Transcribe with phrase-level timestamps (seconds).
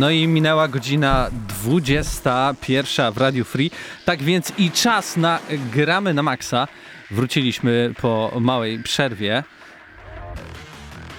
[0.00, 3.70] No i minęła godzina 21 w Radio Free.
[4.04, 5.38] Tak więc i czas na
[5.72, 6.68] gramy na maksa.
[7.10, 9.44] Wróciliśmy po małej przerwie.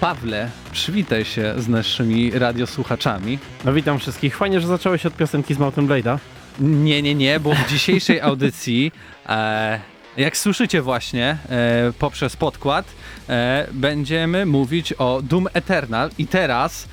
[0.00, 3.38] Pawle, przywitaj się z naszymi radiosłuchaczami.
[3.64, 4.36] No witam wszystkich.
[4.36, 6.18] Fajnie, że zacząłeś od piosenki z Mountain Blade'a.
[6.60, 8.92] Nie, nie, nie, bo w dzisiejszej audycji,
[9.28, 9.80] e,
[10.16, 12.86] jak słyszycie właśnie e, poprzez podkład,
[13.28, 16.88] e, będziemy mówić o Doom Eternal i teraz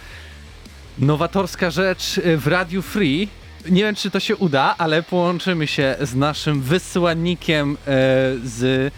[1.00, 3.28] nowatorska rzecz w Radiu Free.
[3.70, 7.76] Nie wiem, czy to się uda, ale połączymy się z naszym wysłannikiem e,
[8.44, 8.94] z,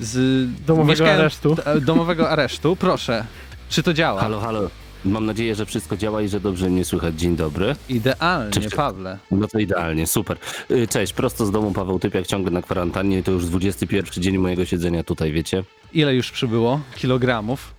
[0.00, 1.56] z Domowego aresztu.
[1.64, 2.76] e, domowego aresztu.
[2.76, 3.24] Proszę,
[3.68, 4.20] czy to działa?
[4.20, 4.70] Halo, halo.
[5.04, 7.14] Mam nadzieję, że wszystko działa i że dobrze mnie słychać.
[7.20, 7.76] Dzień dobry.
[7.88, 8.74] Idealnie, Cześć.
[8.74, 9.18] Pawle.
[9.30, 10.36] No to idealnie, super.
[10.70, 13.22] Y, Cześć, prosto z domu Paweł Typiak, ciągle na kwarantannie.
[13.22, 15.64] To już 21 dzień mojego siedzenia tutaj, wiecie?
[15.92, 17.74] Ile już przybyło kilogramów?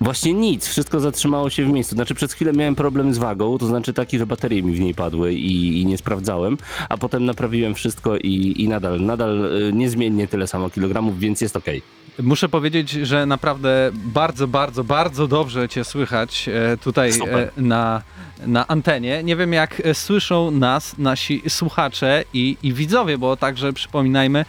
[0.00, 1.94] Właśnie nic, wszystko zatrzymało się w miejscu.
[1.94, 4.94] Znaczy przez chwilę miałem problem z wagą, to znaczy taki, że baterie mi w niej
[4.94, 10.28] padły i, i nie sprawdzałem, a potem naprawiłem wszystko i, i nadal, nadal y, niezmiennie
[10.28, 11.82] tyle samo kilogramów, więc jest okej.
[12.22, 17.50] Muszę powiedzieć, że naprawdę bardzo, bardzo, bardzo dobrze Cię słychać e, tutaj Super.
[17.58, 18.02] e, na,
[18.46, 19.22] na antenie.
[19.22, 24.44] Nie wiem, jak e, słyszą nas nasi słuchacze i, i widzowie, bo także przypominajmy,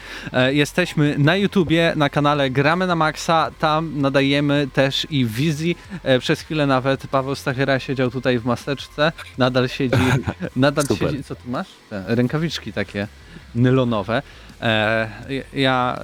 [0.51, 3.51] jesteśmy na YouTubie, na kanale Gramy na Maxa.
[3.59, 5.75] Tam nadajemy też i wizji.
[6.03, 9.11] E, Przez chwilę nawet Paweł Stachyra siedział tutaj w maseczce.
[9.37, 9.97] Nadal siedzi.
[10.55, 11.09] Nadal Super.
[11.11, 11.23] siedzi.
[11.23, 11.67] Co tu masz?
[11.89, 13.07] Te rękawiczki takie
[13.55, 14.21] nylonowe.
[14.61, 15.09] E,
[15.53, 15.99] ja,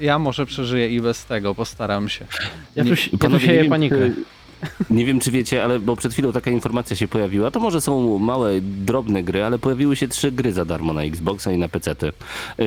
[0.00, 2.24] ja może przeżyję i bez tego, postaram się.
[2.76, 3.96] Ja tu, Nie- ja tu sieję panikę.
[4.90, 7.50] Nie wiem, czy wiecie, ale bo przed chwilą taka informacja się pojawiła.
[7.50, 11.52] To może są małe, drobne gry, ale pojawiły się trzy gry za darmo na Xboxa
[11.52, 11.94] i na PC.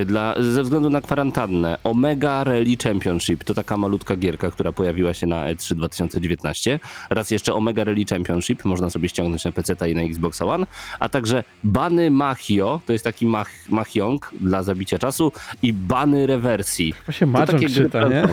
[0.06, 1.78] Dla, ze względu na kwarantannę.
[1.84, 6.80] Omega Rally Championship to taka malutka gierka, która pojawiła się na E E3 2019.
[7.10, 10.66] Raz jeszcze Omega Rally Championship, można sobie ściągnąć na PC i na Xbox One.
[11.00, 15.32] A także Bany Machio, to jest taki mach, machiong dla zabicia czasu
[15.62, 16.94] i Bany Rewersji.
[16.94, 18.28] Chyba się To Mahjong takie czyta, nie?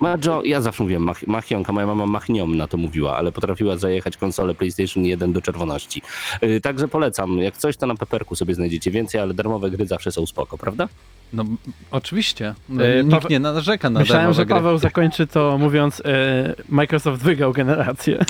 [0.00, 4.16] Majo, ja zawsze mówiłem mach, machionka, moja mama machniom na to mówiła, ale potrafiła zajechać
[4.16, 6.02] konsolę PlayStation 1 do czerwoności.
[6.42, 10.12] Yy, także polecam, jak coś to na peperku sobie znajdziecie więcej, ale darmowe gry zawsze
[10.12, 10.88] są spoko, prawda?
[11.32, 11.44] No
[11.90, 12.54] oczywiście.
[12.68, 14.54] No, E, Nikt Paweł- nie narzeka na Myślałem, darmowe że gry.
[14.54, 18.24] Paweł zakończy to mówiąc e, Microsoft wygrał generację.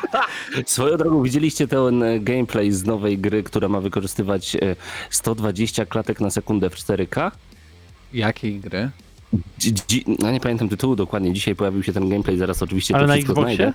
[0.66, 4.76] Swoją drogą widzieliście ten e, gameplay z nowej gry, która ma wykorzystywać e,
[5.10, 7.30] 120 klatek na sekundę w 4K?
[8.12, 8.90] Jakiej gry?
[10.18, 13.14] No nie pamiętam tytułu dokładnie, dzisiaj pojawił się ten gameplay, zaraz oczywiście Ale to na
[13.14, 13.56] wszystko Xboxie?
[13.56, 13.72] znajdę.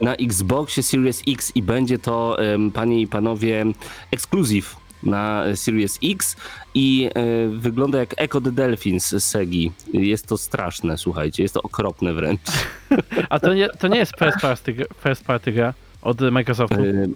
[0.00, 3.64] Na Xboxie Series X i będzie to, em, panie i panowie,
[4.10, 6.36] ekskluzyw na Series X
[6.74, 9.72] i e, wygląda jak Echo the Dolphins z Segi.
[9.92, 12.40] Jest to straszne, słuchajcie, jest to okropne wręcz.
[13.30, 14.74] A to nie, to nie jest first party,
[15.04, 16.76] first party gra od Microsoftu.
[16.80, 17.08] E,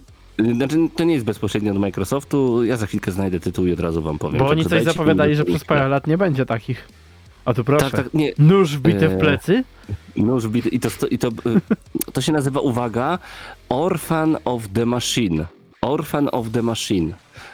[0.53, 2.63] Znaczy, to nie jest bezpośrednio od Microsoftu.
[2.63, 4.39] Ja za chwilkę znajdę tytuł i od razu wam powiem.
[4.39, 6.87] Bo oni coś zapowiadali, że przez parę lat nie będzie takich.
[7.45, 7.91] A tu proszę.
[7.91, 9.63] Tak, tak, nie, Nóż wbity w E, plecy?
[10.15, 13.19] Nóż wbity i to, i to, y, to się nazywa, uwaga,
[13.69, 15.45] Orphan of the Machine.
[15.81, 17.13] Orphan of the Machine.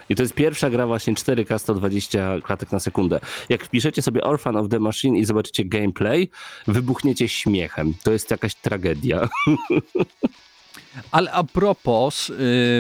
[0.10, 3.20] I to jest pierwsza gra właśnie 4K 120 klatek na sekundę.
[3.50, 6.30] Jak wpiszecie sobie Orphan of the Machine i zobaczycie gameplay,
[6.68, 7.94] wybuchniecie śmiechem.
[8.04, 9.30] To jest jakaś tragedia.
[11.12, 12.34] Ale a propos y,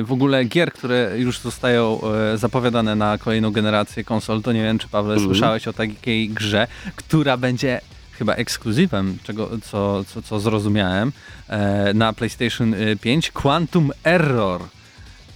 [0.06, 2.00] w ogóle gier, które już zostają
[2.34, 5.30] y, zapowiadane na kolejną generację konsol, to nie wiem, czy Paweł Mhm.
[5.30, 7.82] słyszałeś o takiej grze, która będzie
[8.12, 11.12] chyba ekskluzywem, czego, co, co, co zrozumiałem,
[11.48, 14.62] e, na PlayStation y, 5, Quantum Error.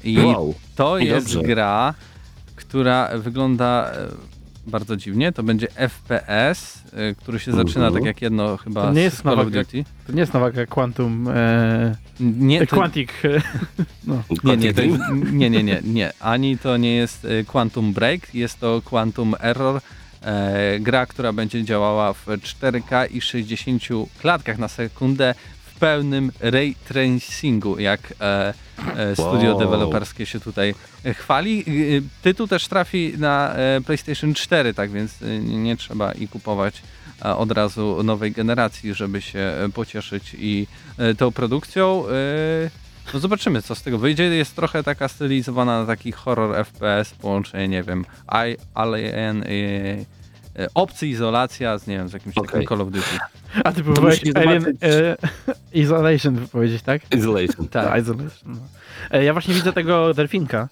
[0.04, 0.56] I Wow.
[0.76, 1.48] to I jest dobrze.
[1.48, 1.94] gra,
[2.56, 4.08] która wygląda e,
[4.68, 5.32] bardzo dziwnie.
[5.32, 6.85] To będzie FPS, y,
[7.18, 9.84] który się zaczyna tak jak jedno chyba To nie z jest Call nowa of Duty.
[10.08, 11.28] To nie jest nowa gra Quantum...
[11.28, 13.12] E, Nie, to, Quantic...
[13.24, 13.42] e,
[14.08, 14.24] No.
[14.44, 14.82] nie, nie, to,
[15.32, 16.12] nie, nie, nie, nie.
[16.20, 19.82] Ani to nie jest y, Quantum Break, jest to Quantum Error.
[20.22, 23.84] E, gra, która będzie działała w 4K i 60
[24.22, 25.36] klatkach na sekundę
[25.76, 28.54] w pełnym ray tracingu, jak e,
[28.98, 29.60] e, studio Wow.
[29.60, 30.76] deweloperskie się tutaj
[31.06, 31.64] e, chwali.
[31.68, 35.12] Y, Tytuł też trafi na e, PlayStation 4, tak więc
[35.42, 36.82] nie, trzeba i kupować
[37.26, 40.68] e, od razu nowej generacji, żeby się e, pocieszyć i
[40.98, 42.04] e, tą produkcją.
[42.08, 42.70] e,
[43.14, 44.24] No zobaczymy, co z tego wyjdzie.
[44.24, 48.06] Jest trochę taka stylizowana na taki horror FPS, połączenie, nie wiem,
[48.50, 50.06] I, Alien, e, e,
[50.74, 52.68] Obcy Izolacja z, nie wiem, z jakimś takim Okej.
[52.68, 53.18] Call of Duty.
[53.64, 55.18] A ty próbowałeś Alien zobaczyć- e,
[55.74, 57.02] Isolation wypowiedzieć, tak?
[57.18, 57.68] Isolation.
[57.68, 58.02] Tak.
[58.02, 58.30] Isolation.
[58.46, 58.58] No.
[59.12, 60.68] E, ja właśnie widzę tego delfinka.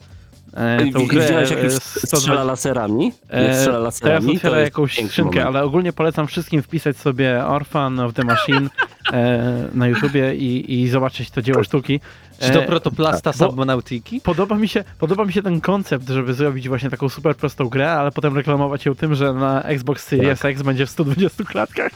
[0.54, 3.06] E, tą I grę Widziałeś jak e, już 120 strzela laserami?
[3.06, 5.56] Jak E, strzela Teraz laserami, to otwiera jest jakąś piękny skrzynkę, moment.
[5.56, 8.70] ale ogólnie polecam wszystkim wpisać sobie Orphan of the Machine
[9.14, 12.00] e, na YouTubie i, i zobaczyć to dzieło sztuki.
[12.44, 14.22] Czy to E, protoplasta bo- Subnautiki?
[14.22, 17.92] Podoba mi, się, podoba mi się ten koncept, żeby zrobić właśnie taką super prostą grę,
[17.92, 20.52] ale potem reklamować ją tym, że na Xbox Series Tak.
[20.52, 21.92] X będzie w 120 klatkach.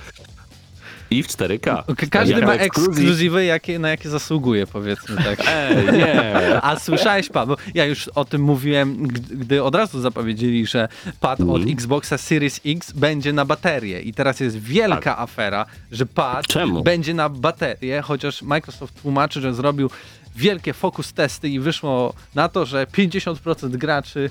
[1.10, 1.60] I w 4K.
[1.60, 2.90] K- Każdy ma ekskluzyw.
[2.98, 5.40] ekskluzywy, jakie, na jakie zasługuje, powiedzmy tak.
[5.50, 6.62] Ej, nie.
[6.62, 10.88] A słyszałeś, Paweł, ja już o tym mówiłem, gdy, od razu zapowiedzieli, że
[11.20, 11.72] pad od Mhm.
[11.72, 14.02] Xboxa Series X będzie na baterię.
[14.02, 16.84] I teraz jest wielka afera, że pad Czemu?
[16.84, 19.90] będzie na baterię, chociaż Microsoft tłumaczy, że zrobił
[20.38, 24.30] wielkie focus testy i wyszło na to, że 50% graczy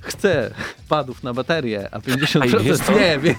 [0.00, 0.50] chce
[0.88, 2.92] padów na baterię, a A i wiesz 50% co?
[2.92, 3.38] nie, więc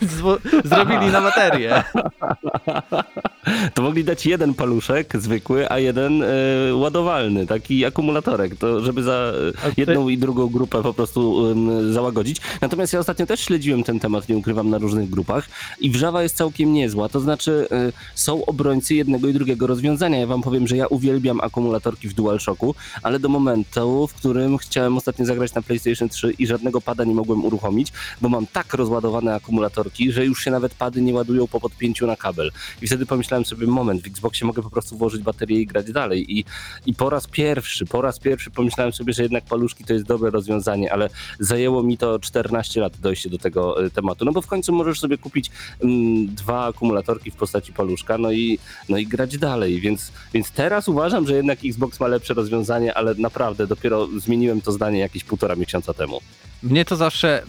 [0.64, 1.84] zrobili na baterię.
[3.74, 6.28] To mogli dać jeden paluszek zwykły, a jeden e,
[6.76, 9.34] ładowalny, taki akumulatorek, to żeby za
[9.66, 12.42] e, jedną i drugą grupę po prostu em, załagodzić.
[12.62, 15.50] Natomiast ja ostatnio też śledziłem ten temat, nie ukrywam, na różnych grupach
[15.80, 17.10] i wrzawa jest całkiem niezła.
[17.10, 20.20] To znaczy e, są obrońcy jednego i drugiego rozwiązania.
[20.20, 24.98] Ja wam powiem, że ja uwielbiam akumulatorki w DualShocku, ale do momentu, w którym chciałem
[24.98, 29.36] ostatnio zagrać na PlayStation 3 i żadnego pada nie mogłem uruchomić, bo mam tak rozładowane
[29.36, 32.52] akumulatorki, że już się nawet pady nie ładują po podpięciu na kabel.
[32.82, 36.38] I wtedy pomyślałem sobie, moment, w Xboxie mogę po prostu włożyć baterię i grać dalej.
[36.38, 36.46] I,
[36.86, 40.30] I po raz pierwszy, po raz pierwszy pomyślałem sobie, że jednak paluszki to jest dobre
[40.30, 41.10] rozwiązanie, ale
[41.40, 44.26] zajęło mi to 14 lat dojście do tego e, tematu.
[44.26, 45.52] No bo w końcu możesz sobie kupić
[45.84, 48.60] mm, dwa akumulatorki w postaci paluszka, no i,
[48.90, 49.80] no i grać dalej.
[49.80, 54.72] Więc, więc teraz uważam, że jednak Xbox ma lepsze rozwiązanie, ale naprawdę dopiero zmieniłem to
[54.72, 56.20] zdanie jakieś półtora miesiąca temu.
[56.64, 57.44] Mnie to zawsze,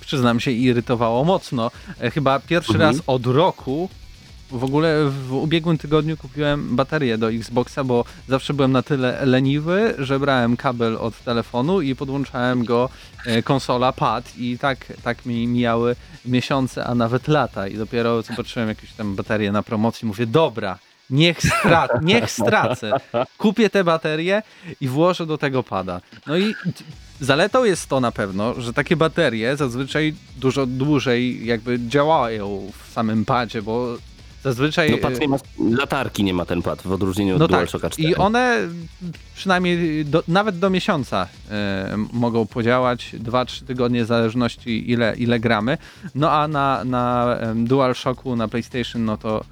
[0.00, 1.70] przyznam się, irytowało mocno.
[2.00, 2.90] E, Chyba pierwszy Mhm.
[2.94, 3.88] raz od roku,
[4.50, 9.94] w ogóle w ubiegłym tygodniu kupiłem baterię do Xboxa, bo zawsze byłem na tyle leniwy,
[9.98, 12.88] że brałem kabel od telefonu i podłączałem go
[13.26, 15.96] e, konsola, pad i tak, tak mi mijały
[16.26, 20.78] miesiące, a nawet lata i dopiero zobaczyłem jakąś tam baterię na promocji, mówię, dobra,
[21.10, 22.92] niech, stra- niech stracę,
[23.38, 24.42] kupię tę baterię
[24.80, 26.00] i włożę do tego pada.
[26.26, 26.54] No i
[27.20, 33.24] zaletą jest to na pewno, że takie baterie zazwyczaj dużo dłużej jakby działają w samym
[33.24, 33.96] padzie, bo
[34.42, 34.90] zazwyczaj...
[34.90, 35.36] No pad nie ma,
[35.70, 38.08] latarki nie ma ten pad, w odróżnieniu od No tak, DualShocka 4.
[38.08, 38.68] i one
[39.34, 45.78] przynajmniej do, nawet do miesiąca e, mogą podziałać, 2-3 tygodnie w zależności ile, ile gramy.
[46.14, 49.44] No a na, na DualShocku, na PlayStation, no to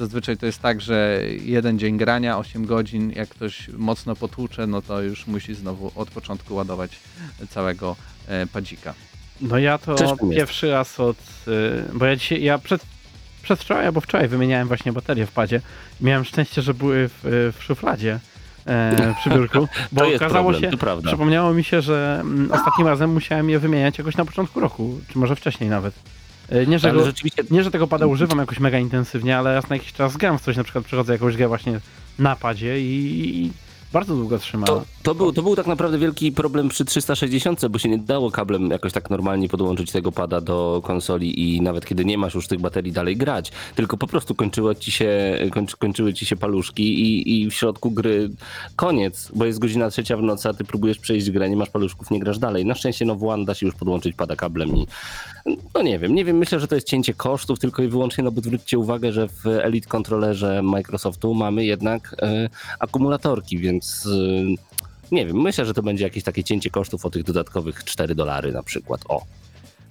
[0.00, 4.82] zazwyczaj to jest tak, że jeden dzień grania, 8 godzin, jak ktoś mocno potłucze, no
[4.82, 6.90] to już musi znowu od początku ładować
[7.50, 7.96] całego
[8.28, 8.94] e, padzika.
[9.40, 10.14] No ja to jest.
[10.32, 11.16] pierwszy raz od...
[11.48, 12.82] y, Bo ja dzisiaj, ja przed,
[13.42, 15.60] przedwczoraj albo wczoraj wymieniałem właśnie baterie w padzie.
[16.00, 18.20] Miałem szczęście, że były w, w szufladzie
[18.66, 21.08] e, przy biurku, bo to jest okazało problem, się, to prawda.
[21.08, 25.18] przypomniało mi się, że mm, ostatnim razem musiałem je wymieniać jakoś na początku roku, czy
[25.18, 25.94] może wcześniej nawet.
[26.50, 29.68] E, Nie, że, go, rzeczywiście nie, że tego pada używam jakoś mega intensywnie, ale raz
[29.68, 31.80] na jakiś czas gram w coś, na przykład przechodzę jakąś grę właśnie
[32.18, 33.50] na padzie i,
[33.92, 34.66] bardzo długo trzyma.
[34.66, 38.30] To, to, był, to był tak naprawdę wielki problem przy 360, bo się nie dało
[38.30, 42.48] kablem jakoś tak normalnie podłączyć tego pada do konsoli i nawet kiedy nie masz już
[42.48, 47.00] tych baterii dalej grać, tylko po prostu kończyły ci się, kończy, kończyły ci się paluszki
[47.00, 48.30] i, i w środku gry
[48.76, 52.10] koniec, bo jest godzina trzecia w nocy, a ty próbujesz przejść grę, nie masz paluszków,
[52.10, 52.66] nie grasz dalej.
[52.66, 54.86] Na szczęście no w One da się już podłączyć pada kablem i
[55.74, 58.32] no nie wiem, nie wiem, myślę, że to jest cięcie kosztów tylko i wyłącznie, no
[58.32, 64.70] bo zwróćcie uwagę, że w Elite kontrolerze Microsoftu mamy jednak e, akumulatorki, więc e,
[65.12, 68.52] nie wiem, myślę, że to będzie jakieś takie cięcie kosztów o tych dodatkowych 4 dolary
[68.52, 69.00] na przykład.
[69.08, 69.22] O,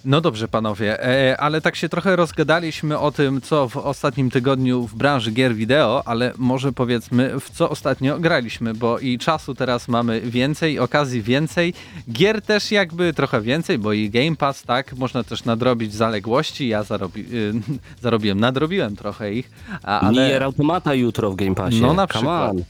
[0.06, 4.88] No dobrze, panowie, e, ale tak się trochę rozgadaliśmy o tym, co w ostatnim tygodniu
[4.88, 9.88] w branży gier wideo, ale może powiedzmy, w co ostatnio graliśmy, bo i czasu teraz
[9.88, 11.74] mamy więcej, okazji więcej,
[12.12, 16.84] gier też jakby trochę więcej, bo i Game Pass, tak, można też nadrobić zaległości, ja
[16.84, 17.53] zarobi, y,
[18.03, 19.51] zarobiłem, nadrobiłem trochę ich,
[19.84, 20.27] a, ale...
[20.29, 21.82] Nier Automata jutro w Game Passie.
[21.82, 22.56] No na przykład.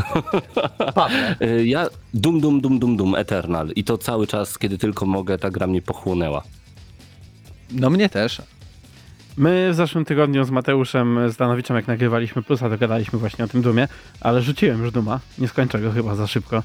[1.42, 5.38] Y, Ja dum dum dum dum dum Eternal i to cały czas, kiedy tylko mogę,
[5.38, 6.42] ta gra mnie pochłonęła.
[7.72, 8.42] No mnie też.
[9.36, 13.62] My w zeszłym tygodniu z Mateuszem Zdanowiczem, jak nagrywaliśmy plusa, to gadaliśmy właśnie o tym
[13.62, 13.88] Dumie,
[14.20, 15.20] ale rzuciłem już Duma.
[15.38, 16.62] Nie skończę go chyba za szybko,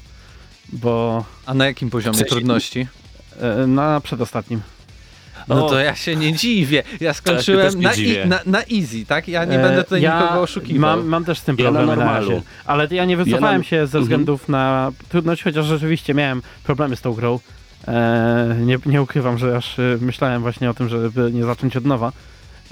[0.72, 2.86] bo A na jakim poziomie trudności?
[3.40, 4.60] e, na przedostatnim.
[5.48, 5.70] No O.
[5.70, 6.82] to ja się nie dziwię.
[7.00, 8.22] Ja skończyłem na, dziwię.
[8.24, 9.28] i, na, na easy, tak?
[9.28, 10.80] Ja nie E, będę tutaj ja nikogo oszukiwał.
[10.96, 12.42] Mam, mam też z tym Ja na na, razie.
[12.64, 14.02] Ale ja nie wycofałem Ja na- się ze Mhm.
[14.04, 17.40] względów na trudność, chociaż rzeczywiście miałem problemy z tą grą.
[17.88, 21.84] E, nie, nie ukrywam, że aż e, myślałem właśnie o tym, żeby nie zacząć od
[21.84, 22.12] nowa.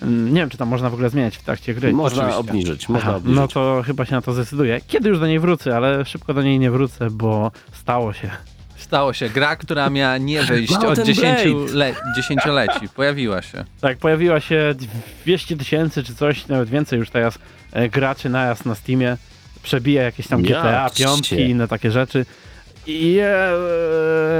[0.03, 1.93] Mm, Nie wiem, czy tam można w ogóle zmieniać w trakcie gry.
[1.93, 2.41] Można oczywiście.
[2.51, 3.41] obniżyć, można Aha, obniżyć.
[3.41, 4.81] no to chyba się na to zdecyduję.
[4.87, 8.31] Kiedy już do niej wrócę, ale szybko do niej nie wrócę, bo stało się.
[8.77, 9.29] Stało się.
[9.31, 11.73] Gra, która miała nie wyjść od Mountain 10 Blade.
[11.75, 12.89] le, dziesięcioleci.
[12.89, 13.65] Pojawiła się.
[13.81, 14.75] Tak, pojawiła się
[15.25, 17.39] 200 tysięcy czy coś, nawet więcej już teraz
[17.73, 19.17] e, graczy najazd na Steamie.
[19.63, 22.27] Przebija jakieś tam GTA, piątki i inne takie rzeczy.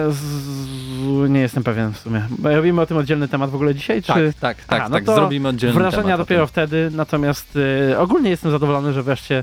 [0.09, 0.21] Z,
[1.29, 2.23] nie jestem pewien w sumie.
[2.43, 4.33] Robimy o tym oddzielny temat w ogóle dzisiaj, Tak, czy...
[4.41, 5.05] tak, tak, Aha, no tak.
[5.05, 7.59] Zrobimy oddzielny Wrażenia temat o dopiero wtedy, natomiast
[7.93, 9.43] e, ogólnie jestem zadowolony, że wreszcie,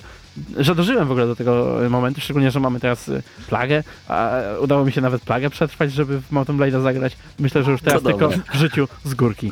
[0.57, 4.85] że dożyłem w ogóle do tego momentu, szczególnie, że mamy teraz e, plagę, a udało
[4.85, 7.17] mi się nawet plagę przetrwać, żeby w Mountain Blade'a zagrać.
[7.39, 9.51] Myślę, że już teraz tylko w życiu z górki.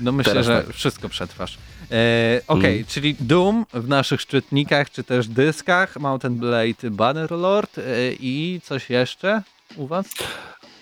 [0.00, 0.74] No myślę, Teraz że tak.
[0.74, 1.58] wszystko przetrwasz.
[1.90, 2.86] E, Okej, Mm.
[2.86, 7.82] czyli Doom w naszych szczytnikach, czy też dyskach, Mountain Blade Bannerlord e,
[8.20, 9.42] i coś jeszcze
[9.76, 10.06] u was?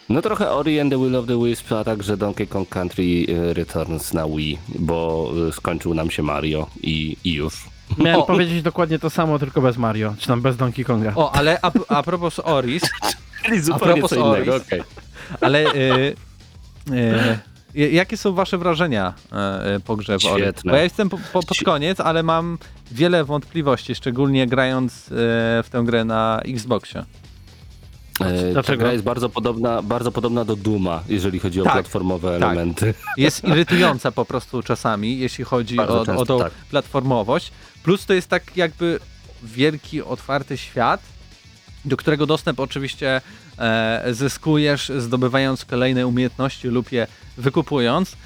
[0.08, 3.54] No trochę Ori and the Will of the Wisp, a także Donkey Kong Country y,
[3.54, 7.54] Returns na Wii, bo y, skończył nam się Mario i, i już.
[7.98, 8.22] Miałem O.
[8.26, 11.12] powiedzieć dokładnie to samo, tylko bez Mario, czy tam bez Donkey Konga.
[11.16, 12.82] O, ale a, a propos Oris,
[13.44, 14.66] Czyli zupełnie propos co innego, Oris.
[14.66, 14.82] okej.
[15.40, 16.12] ale e,
[16.92, 20.42] e, jakie są wasze wrażenia e, po grze w Ori?
[20.42, 20.70] Świetne.
[20.72, 22.58] Bo ja jestem po, po, pod koniec, ale mam
[22.92, 25.08] wiele wątpliwości, szczególnie grając e,
[25.62, 27.00] w tę grę na Xboxie.
[28.20, 28.78] E, Ta Dlaczego?
[28.80, 32.42] gra jest bardzo podobna, bardzo podobna do Duma, jeżeli chodzi o Tak, platformowe tak.
[32.42, 32.94] elementy.
[33.16, 36.52] Jest irytująca po prostu czasami, jeśli chodzi Bardzo o, często o tą tak.
[36.52, 37.52] platformowość.
[37.82, 39.00] Plus to jest tak jakby
[39.42, 41.00] wielki, otwarty świat,
[41.84, 43.20] do którego dostęp oczywiście
[43.58, 47.06] e, zyskujesz zdobywając kolejne umiejętności lub je
[47.36, 48.16] wykupując.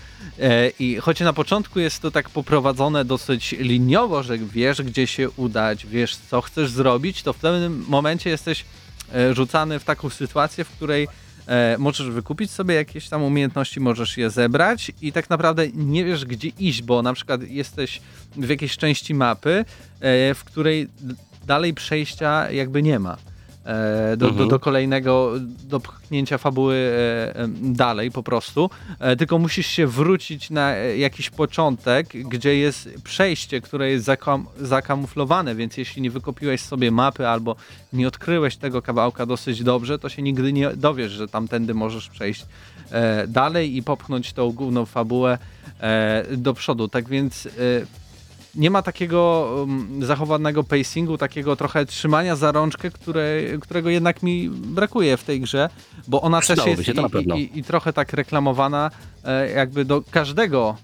[0.41, 5.31] E, I choć na początku jest to tak poprowadzone dosyć liniowo, że wiesz gdzie się
[5.31, 8.65] udać, wiesz co chcesz zrobić, to w pewnym momencie jesteś
[9.15, 11.09] e, rzucany w taką sytuację, w której
[11.47, 16.25] e, możesz wykupić sobie jakieś tam umiejętności, możesz je zebrać i tak naprawdę nie wiesz
[16.25, 18.01] gdzie iść, bo na przykład jesteś
[18.37, 19.65] w jakiejś części mapy,
[20.01, 20.89] e, w której
[21.47, 23.17] dalej przejścia jakby nie ma.
[23.65, 24.49] E, do, do, Mhm.
[24.49, 25.33] do kolejnego,
[25.69, 32.09] do pchnięcia fabuły e, dalej po prostu, e, tylko musisz się wrócić na jakiś początek,
[32.09, 37.57] gdzie jest przejście, które jest zakam, zakamuflowane, więc jeśli nie wykopiłeś sobie mapy albo
[37.93, 42.47] nie odkryłeś tego kawałka dosyć dobrze, to się nigdy nie dowiesz, że tamtędy możesz przejść
[43.29, 45.39] dalej i popchnąć tą główną fabułę
[46.37, 46.89] do przodu.
[46.89, 47.49] Tak więc
[48.57, 54.51] nie ma takiego um, zachowanego pacingu, takiego trochę trzymania za rączkę, które, którego jednak mi
[54.51, 55.71] brakuje w tej grze,
[56.09, 57.37] bo ona też jest się to na i, pewno.
[57.37, 58.91] i, i trochę tak reklamowana
[59.25, 60.77] e, jakby do każdego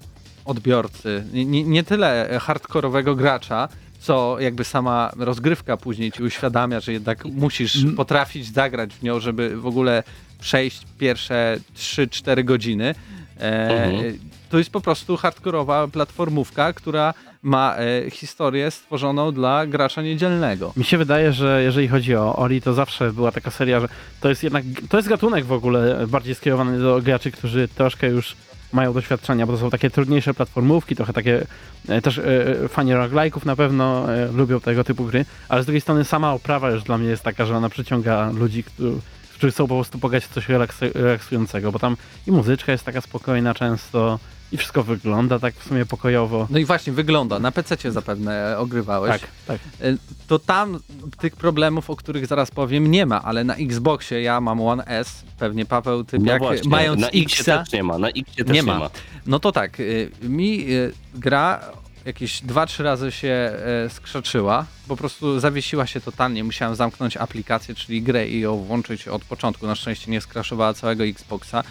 [0.45, 3.69] odbiorcy, nie, nie, nie tyle hardkorowego gracza,
[4.01, 9.57] co jakby sama rozgrywka później ci uświadamia, że jednak musisz potrafić zagrać w nią, żeby
[9.57, 10.03] w ogóle
[10.41, 12.95] przejść pierwsze 3-4 godziny.
[13.41, 14.19] E, Mhm.
[14.51, 20.73] To jest po prostu hardkorowa platformówka, która ma e, historię stworzoną dla gracza niedzielnego.
[20.77, 23.89] Mi się wydaje, że jeżeli chodzi o Ori, to zawsze była taka seria, że
[24.21, 28.37] to jest jednak, to jest gatunek w ogóle bardziej skierowany do graczy, którzy troszkę już
[28.73, 31.47] mają doświadczenia, bo to są takie trudniejsze platformówki, trochę takie
[31.89, 35.81] e, też e, fani roguelike'ów na pewno e, lubią tego typu gry, ale z drugiej
[35.81, 38.99] strony sama oprawa już dla mnie jest taka, że ona przyciąga ludzi, którzy,
[39.35, 40.47] którzy chcą po prostu pograć w coś
[40.95, 44.19] relaksującego, bo tam i muzyczka jest taka spokojna często
[44.53, 46.47] i wszystko wygląda tak w sumie pokojowo.
[46.51, 49.21] No i właśnie wygląda, na PC zapewne ogrywałeś.
[49.21, 49.59] Tak, tak.
[49.81, 50.79] E, To tam
[51.19, 55.25] tych problemów, o których zaraz powiem, nie ma, ale na Xboxie ja mam One S,
[55.39, 58.47] pewnie Paweł, ty No jak właśnie, mając na X też nie ma, na X też
[58.47, 58.79] nie nie ma.
[58.79, 58.91] ma.
[59.27, 60.67] No to tak, y, mi
[61.15, 61.61] gra
[62.05, 63.53] jakieś 2-3 razy się
[63.89, 69.25] skrzaczyła, po prostu zawiesiła się totalnie, musiałem zamknąć aplikację, czyli grę i ją włączyć od
[69.25, 71.63] początku, na szczęście nie skraszowała całego Xboxa.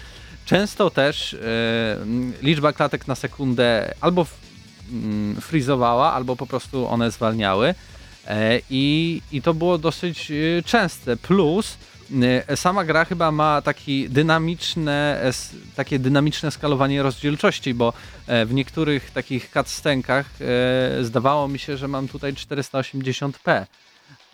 [0.49, 1.37] Często też e,
[2.01, 4.25] m, liczba klatek na sekundę albo
[4.91, 7.75] mm, frizowała, albo po prostu one zwalniały.
[8.27, 11.17] E, I, I to było dosyć e, częste.
[11.17, 11.77] Plus
[12.55, 15.21] sama gra chyba ma taki dynamiczne,
[15.75, 17.93] takie dynamiczne skalowanie rozdzielczości, bo
[18.27, 20.25] w niektórych takich cutscenkach
[21.01, 23.65] zdawało mi się, że mam tutaj 480p.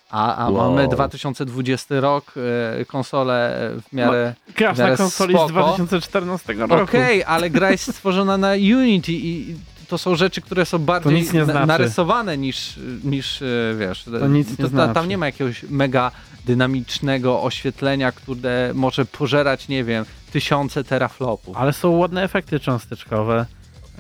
[0.09, 0.69] A, a Wow.
[0.71, 2.33] mamy 2020 rok,
[2.81, 3.55] e, konsole
[3.89, 4.33] w miarę.
[4.57, 5.50] Grasz na konsoli spoko.
[5.50, 6.83] z 2014 roku.
[6.83, 9.55] Okej, ale gra jest stworzona na Unity i
[9.88, 11.67] to są rzeczy, które są bardziej nic nie na- znaczy.
[11.67, 13.45] narysowane niż, niż e,
[13.79, 14.03] wiesz.
[14.03, 14.93] To nic nie ta- znaczy.
[14.93, 16.12] Tam nie ma jakiegoś mega
[16.45, 21.57] dynamicznego oświetlenia, które może pożerać, nie wiem, tysiące teraflopów.
[21.57, 23.45] Ale są ładne efekty cząsteczkowe.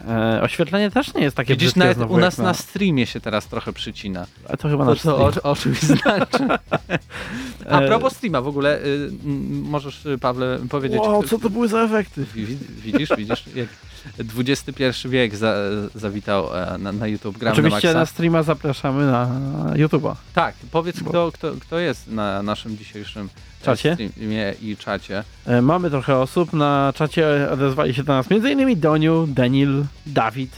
[0.07, 3.19] E, oświetlenie też nie jest takie Widzisz, brzydkie nawet znowu u nas na streamie się
[3.19, 4.25] teraz trochę przycina.
[4.47, 5.45] Ale to chyba To, nasz to stream.
[5.45, 6.47] o, o czymś znaczy.
[7.69, 11.49] A E, propos streama w ogóle, y, m, możesz y, Pawle powiedzieć, Wow, co to
[11.49, 12.25] były za efekty?
[12.35, 12.57] Wi- wi-
[12.91, 13.67] Widzisz, widzisz, jak
[14.37, 15.55] XXI wiek za,
[15.95, 19.27] zawitał e, na, na YouTube Gramy Oczywiście na na streama zapraszamy na
[19.73, 20.15] YouTube'a.
[20.33, 23.29] Tak, powiedz Bo- kto, kto, kto jest na naszym dzisiejszym
[23.61, 23.93] e, Czacie?
[23.93, 25.23] streamie i czacie.
[25.45, 26.53] E, Mamy trochę osób.
[26.53, 28.79] Na czacie odezwali się do nas m.in.
[28.79, 30.55] Doniu, Denil, Dawid,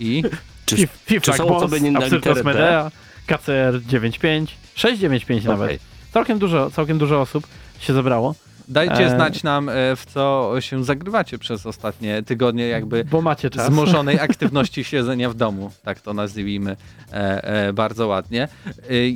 [0.00, 0.22] I
[0.66, 2.00] Czy, Fif- czy są Boss, osoby nie na?
[2.44, 2.90] Medea,
[3.26, 5.66] KCR95, 695 nawet.
[5.66, 5.78] Okej.
[6.12, 7.46] Całkiem dużo, całkiem dużo osób
[7.80, 8.34] się zebrało,
[8.68, 9.10] dajcie E.
[9.10, 13.70] znać nam, e, w co się zagrywacie przez ostatnie tygodnie, jakby bo macie czas.
[13.70, 16.76] wzmożonej aktywności siedzenia w domu, tak to nazwijmy
[17.10, 18.48] e, bardzo ładnie.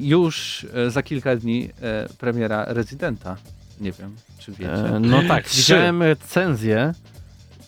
[0.01, 1.71] Już za kilka dni
[2.19, 3.37] premiera Rezydenta.
[3.81, 4.85] Nie wiem, czy wiecie.
[5.01, 6.95] No tak, widziałem recenzję.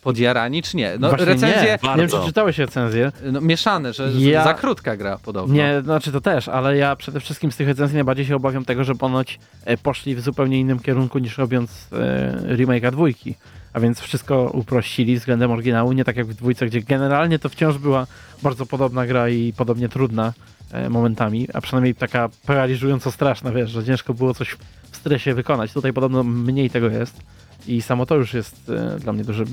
[0.02, 0.92] Podjarani czy nie?
[0.98, 1.78] No Właśnie recenzje nie.
[1.90, 3.12] nie wiem, czy czytałeś recenzję.
[3.32, 5.54] no, mieszane, że Ja- za krótka gra podobno.
[5.54, 8.84] Nie, znaczy to też, ale ja przede wszystkim z tych recenzji najbardziej się obawiam tego,
[8.84, 13.34] że ponoć e, poszli w zupełnie innym kierunku niż robiąc e, remake'a dwójki.
[13.72, 17.78] A więc wszystko uprościli względem oryginału, nie tak jak w dwójce, gdzie generalnie to wciąż
[17.78, 18.06] była
[18.42, 20.32] bardzo podobna gra i podobnie trudna
[20.72, 24.56] e, momentami, a przynajmniej taka paraliżująco straszna, wiesz, że ciężko było coś
[24.90, 25.72] w stresie wykonać.
[25.72, 27.20] Tutaj podobno mniej tego jest.
[27.66, 29.46] I samo to już jest e, dla mnie duży, e,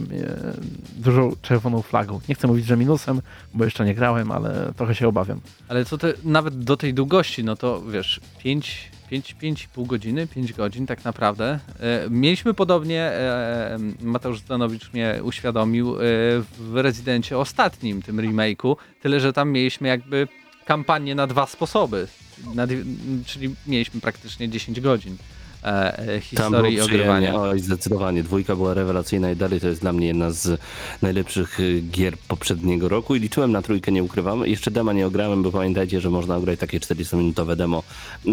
[0.98, 2.20] dużą czerwoną flagą.
[2.30, 3.22] Nie chcę mówić, że minusem,
[3.54, 5.40] bo jeszcze nie grałem, ale trochę się obawiam.
[5.68, 10.54] Ale co te, nawet do tej długości, no to wiesz, 5, 5, 5,5 godziny, 5
[10.54, 11.60] godzin tak naprawdę.
[11.80, 13.12] E, mieliśmy podobnie,
[14.02, 15.96] Mateusz Zdanowicz mnie uświadomił,
[16.60, 20.28] w Rezydencie ostatnim, tym remake'u, tyle, że tam mieliśmy jakby
[20.66, 22.08] kampanię na dwa sposoby,
[22.56, 22.68] na,
[23.26, 25.18] czyli mieliśmy praktycznie 10 godzin
[25.68, 27.36] e, e, historii ogrywania.
[27.36, 28.24] oj zdecydowanie.
[28.24, 30.60] Dwójka była rewelacyjna i dalej to jest dla mnie jedna z
[31.02, 34.46] najlepszych y, gier poprzedniego roku i liczyłem na trójkę, nie ukrywam.
[34.48, 37.84] Jeszcze dema nie ograłem, bo pamiętajcie, że można ograć takie 40-minutowe demo.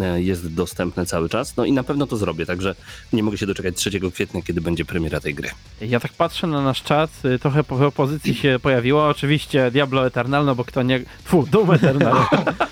[0.02, 1.56] e, Jest dostępne cały czas.
[1.56, 2.74] No i na pewno to zrobię, także
[3.12, 5.48] nie mogę się doczekać 3 kwietnia, kiedy będzie premiera tej gry.
[5.80, 9.08] Ja tak patrzę na nasz czat, y, trochę propozycji się pojawiło.
[9.08, 11.00] Oczywiście Diablo Eternal, no bo kto nie...
[11.24, 12.16] Fu, Doom Eternal.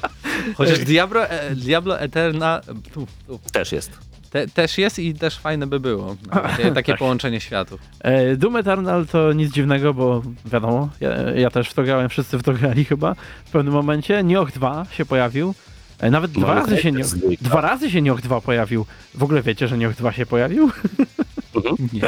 [0.57, 2.61] Chociaż Diablo, e, Diablo Eterna
[2.95, 4.12] tu, tu, Też jest.
[4.33, 6.17] Te, też jest i też fajne by było.
[6.31, 6.99] Takie takie Tak.
[6.99, 7.81] połączenie światów.
[8.01, 12.39] E, Doom Eternal to nic dziwnego, bo wiadomo, ja, ja też w to grałem, wszyscy
[12.39, 13.15] w to grali chyba
[13.45, 14.23] w pewnym momencie.
[14.25, 15.55] Nioh 2 się pojawił.
[16.01, 17.07] E, Nawet dwa No, razy, się Nioh,
[17.41, 18.87] dwa razy się Nioh 2 pojawił.
[19.15, 20.71] W ogóle wiecie, że Nioh 2 się pojawił?
[21.93, 22.01] Nie.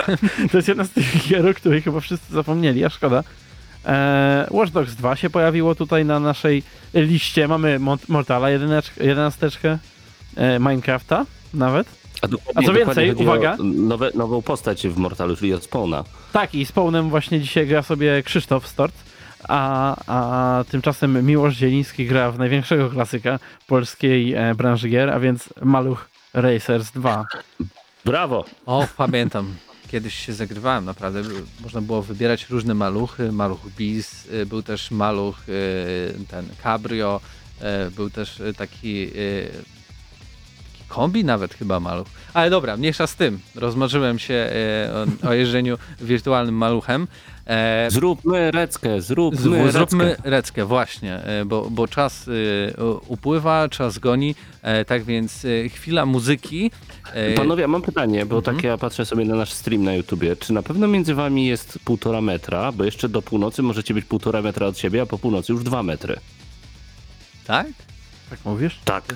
[0.51, 3.23] To jest jedna z tych gier, o której chyba wszyscy zapomnieli, a szkoda.
[3.87, 6.63] E, Watch Dogs 2 się pojawiło tutaj na naszej
[6.95, 7.49] liście.
[7.49, 8.93] Mamy Mortala 11,
[10.37, 12.04] e, Minecrafta nawet.
[12.25, 13.57] A, A co więcej, uwaga.
[13.63, 16.05] Nowe, nową postać w Mortalu, czyli od Spawna.
[16.33, 18.95] Tak, i z Pawnem właśnie dzisiaj gra sobie Krzysztof Stort,
[19.49, 25.49] a, a tymczasem Miłosz Zieliński gra w największego klasyka polskiej e, branży gier, a więc
[25.63, 27.27] Maluch Racers 2.
[28.05, 28.45] Brawo!
[28.67, 29.55] O, pamiętam.
[29.91, 31.23] Kiedyś się zagrywałem, naprawdę.
[31.63, 33.33] Można było wybierać różne maluchy.
[33.33, 37.21] Maluch Bis, y, był też maluch y, ten Cabrio,
[37.97, 39.11] był też taki
[40.95, 42.07] kombi nawet chyba maluch.
[42.35, 43.39] Ale dobra, mniejsza z tym.
[43.55, 44.35] Rozmarzyłem się
[45.23, 47.07] y, o, o jeżdżeniu wirtualnym maluchem.
[47.47, 49.73] E, Zróbmy reckę, zróbmy Z- reckę.
[49.73, 55.69] Zróbmy reckę, właśnie, e, bo, bo czas e, upływa, czas goni, e, tak więc e,
[55.69, 56.71] chwila muzyki.
[57.13, 58.57] e, Panowie, mam pytanie, bo Mhm.
[58.57, 60.37] tak ja patrzę sobie na nasz stream na YouTubie.
[60.37, 62.73] Czy na pewno między wami jest półtora metra?
[62.73, 65.83] Bo jeszcze do północy możecie być półtora metra od siebie, a po północy już dwa
[65.83, 66.17] metry.
[67.47, 67.67] Tak?
[68.31, 68.79] Tak mówisz?
[68.85, 69.05] Tak.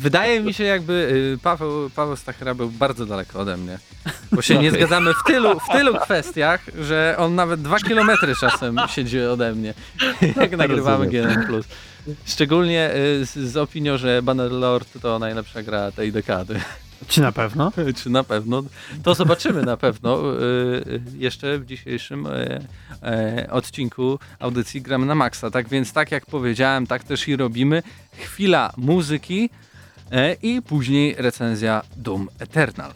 [0.00, 0.92] Wydaje mi się jakby
[1.34, 3.78] y, Paweł, Paweł Stachera był bardzo daleko ode mnie.
[4.32, 8.76] Bo się nie zgadzamy w tylu, w tylu kwestiach, że on nawet dwa kilometry czasem
[8.88, 9.74] siedzi ode mnie,
[10.40, 11.62] jak nagrywamy GNM+.
[12.24, 16.60] Szczególnie y, z, z opinią, że Bannerlord to najlepsza gra tej dekady.
[17.08, 17.72] Czy na pewno?
[18.02, 18.62] Czy na pewno?
[19.02, 22.28] To zobaczymy na pewno y, jeszcze w dzisiejszym
[23.50, 25.50] odcinku audycji Gramy na Maxa.
[25.50, 27.82] Tak więc, tak jak powiedziałem, tak też i robimy.
[28.16, 29.50] Chwila muzyki
[30.42, 32.92] i później recenzja Doom Eternal.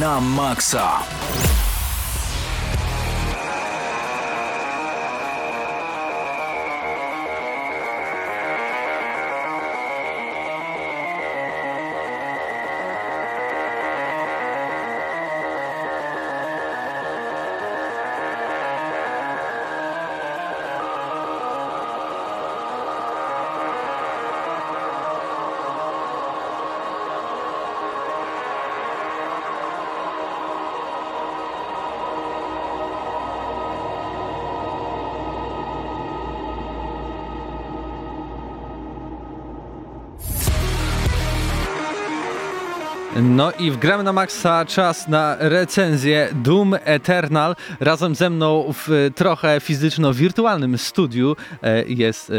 [0.00, 1.19] Na maksa.
[43.60, 47.56] I w Gramy na Maxa czas na recenzję Doom Eternal.
[47.80, 52.32] Razem ze mną w trochę fizyczno-wirtualnym studiu e, jest e,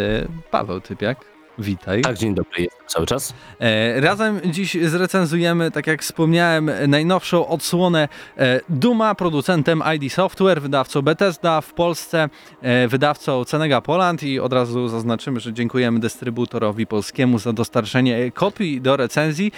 [0.51, 1.30] Paweł Typiak.
[1.61, 2.01] Witaj.
[2.01, 3.33] Tak, dzień dobry, jestem cały czas.
[3.59, 11.01] E, Razem dziś zrecenzujemy, tak jak wspomniałem, najnowszą odsłonę e, Duma, producentem ID Software, wydawcą
[11.01, 12.29] Bethesda w Polsce,
[12.61, 18.81] e, wydawcą Cenega Poland i od razu zaznaczymy, że dziękujemy dystrybutorowi polskiemu za dostarczenie kopii
[18.81, 19.51] do recenzji.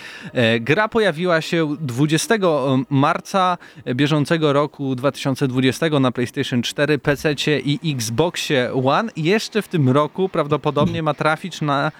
[0.60, 2.36] Gra pojawiła się 20
[2.90, 3.58] marca
[3.96, 7.34] bieżącego roku 2020 na PlayStation 4, PC
[7.66, 9.12] i Xboxie One.
[9.16, 11.92] Jeszcze w tym roku prawdopodobnie ma trafić na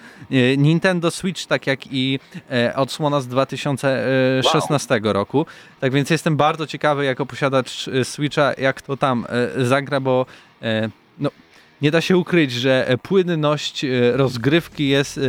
[0.56, 2.18] Nintendo Switch, tak jak i
[2.50, 5.46] e, odsłona z 2016 roku.
[5.80, 9.26] Tak więc jestem bardzo ciekawy jako posiadacz e, Switcha, jak to tam
[9.58, 10.26] e, zagra, bo
[10.62, 11.30] e, no,
[11.82, 15.20] nie da się ukryć, że e, płynność e, rozgrywki jest e,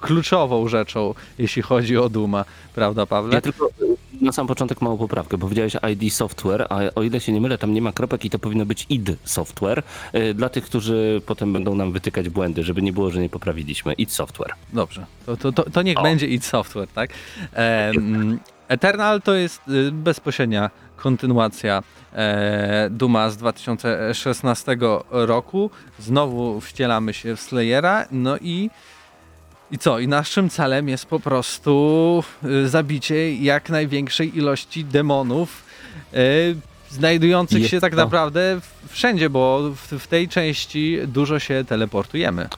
[0.00, 2.44] kluczową rzeczą, jeśli chodzi o Duma,
[2.74, 3.34] prawda Pawle?
[3.34, 3.68] Ja tylko
[4.22, 5.38] na sam początek małą poprawkę.
[5.38, 8.38] Powiedziałeś ID Software, a o ile się nie mylę, tam nie ma kropek i to
[8.38, 9.82] powinno być id Software.
[10.14, 13.92] Y, Dla tych, którzy potem będą nam wytykać błędy, żeby nie było, że nie poprawiliśmy.
[13.92, 14.52] id Software.
[14.72, 16.02] Dobrze, to, to, to, to niech O.
[16.02, 17.10] będzie id Software, tak?
[17.52, 21.82] Em, Eternal to jest y, bezpośrednia kontynuacja
[22.12, 24.76] e, Duma z 2016
[25.10, 25.70] roku.
[25.98, 28.70] Znowu wcielamy się w Slayera, no i
[29.72, 29.98] i co?
[29.98, 35.62] I naszym celem jest po prostu y, zabicie jak największej ilości demonów,
[36.14, 36.56] y,
[36.90, 37.96] znajdujących Jest się tak to.
[37.96, 42.48] naprawdę wszędzie, bo w, w tej części dużo się teleportujemy.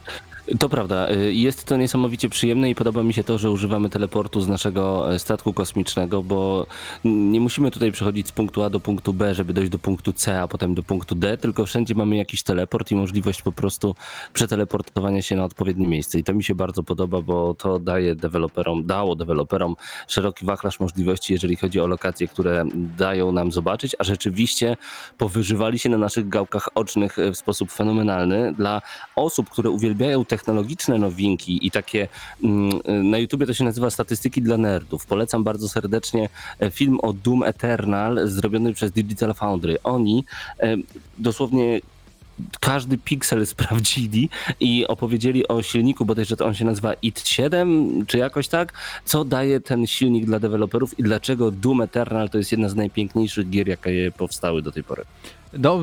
[0.59, 1.11] To prawda.
[1.11, 5.14] y, Jest to niesamowicie przyjemne i podoba mi się to, że używamy teleportu z naszego
[5.14, 6.66] e, statku kosmicznego, bo
[7.04, 10.40] nie musimy tutaj przechodzić z punktu A do punktu B, żeby dojść do punktu C,
[10.40, 13.94] a potem do punktu D, tylko wszędzie mamy jakiś teleport i możliwość po prostu
[14.33, 16.18] przeteleportowania się na odpowiednie miejsce.
[16.18, 19.76] I to mi się bardzo podoba, bo to daje deweloperom, dało deweloperom
[20.09, 24.76] szeroki wachlarz możliwości, jeżeli chodzi o lokacje, które dają nam zobaczyć, a rzeczywiście
[25.18, 28.52] powyżywali się na naszych gałkach ocznych e, w sposób fenomenalny.
[28.52, 28.83] Dla
[29.16, 32.09] osób, które uwielbiają technologiczne nowinki i takie
[32.44, 35.07] mm, na YouTubie to się nazywa statystyki dla nerdów.
[35.07, 36.29] Polecam bardzo serdecznie
[36.61, 39.77] e, film o Doom Eternal zrobiony przez Digital Foundry.
[39.83, 40.25] Oni
[40.61, 40.77] e,
[41.18, 41.81] dosłownie
[42.61, 44.29] każdy piksel sprawdzili
[44.61, 47.57] i opowiedzieli o silniku, bodajże to on się nazywa IT7,
[48.07, 48.73] czy jakoś tak,
[49.05, 53.51] co daje ten silnik dla deweloperów i dlaczego Doom Eternal to jest jedna z najpiękniejszych
[53.51, 55.05] gier, jakie powstały do tej pory.
[55.58, 55.78] No,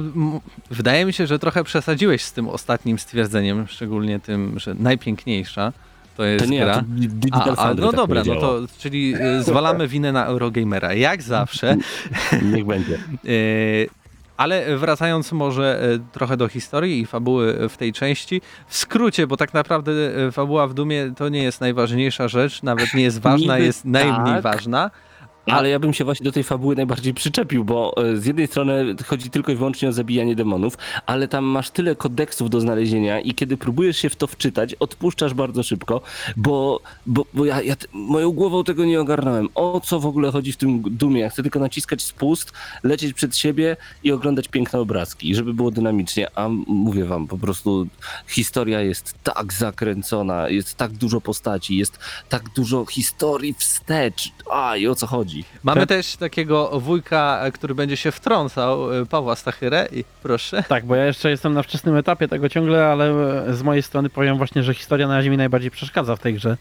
[0.72, 5.74] wydaje mi się, że trochę przesadziłeś z tym ostatnim stwierdzeniem, szczególnie tym, że najpiękniejsza
[6.18, 6.76] to jest To nie gra.
[6.76, 10.26] to Di- Digital a, a, no tak dobra, no to czyli y, zwalamy winę na
[10.26, 11.76] Eurogamera, jak zawsze.
[12.54, 12.98] Niech będzie.
[13.26, 13.90] Y,
[14.38, 19.38] Ale wracając może y, trochę do historii i fabuły w tej części, w skrócie, bo
[19.38, 19.92] tak naprawdę
[20.32, 24.34] fabuła w Dumie to nie jest najważniejsza rzecz, nawet nie jest ważna, Niby jest najmniej
[24.34, 24.42] tak.
[24.42, 24.92] ważna.
[25.46, 28.96] Ale ja bym się właśnie do tej fabuły najbardziej przyczepił, bo e, z jednej strony
[29.06, 33.34] chodzi tylko i wyłącznie o zabijanie demonów, ale tam masz tyle kodeksów do znalezienia i
[33.34, 36.02] kiedy próbujesz się w to wczytać, odpuszczasz bardzo szybko,
[36.38, 39.50] bo, bo, bo ja, ja moją głową tego nie ogarnąłem.
[39.56, 41.22] O co w ogóle chodzi w tym dumie?
[41.22, 42.52] Ja chcę tylko naciskać spust,
[42.84, 47.88] lecieć przed siebie i oglądać piękne obrazki, żeby było dynamicznie, a mówię wam, po prostu
[48.28, 52.00] historia jest tak zakręcona, jest tak dużo postaci, jest
[52.30, 54.32] tak dużo historii wstecz.
[54.52, 55.31] A i o co chodzi?
[55.64, 60.64] Mamy też takiego wujka, który będzie się wtrącał, y, Pawła Stachyrę i proszę.
[60.68, 63.12] Tak, bo ja jeszcze jestem na wczesnym etapie tego ciągle, ale
[63.48, 66.34] e, z mojej strony powiem właśnie, że historia na razie mi najbardziej przeszkadza w tej
[66.34, 66.58] grze,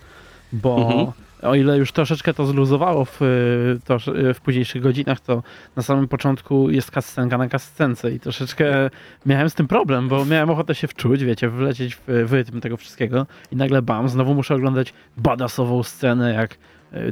[0.52, 1.12] bo Mhm.
[1.42, 3.98] o ile już troszeczkę to zluzowało w, y, to,
[4.34, 5.42] w późniejszych godzinach, to
[5.76, 8.90] na samym początku jest kascenka na kascence i troszeczkę
[9.26, 13.26] miałem z tym problem, bo miałem ochotę się wczuć, wiecie, wlecieć w, rytm tego wszystkiego
[13.52, 16.56] i nagle bam, znowu muszę oglądać badasową scenę, jak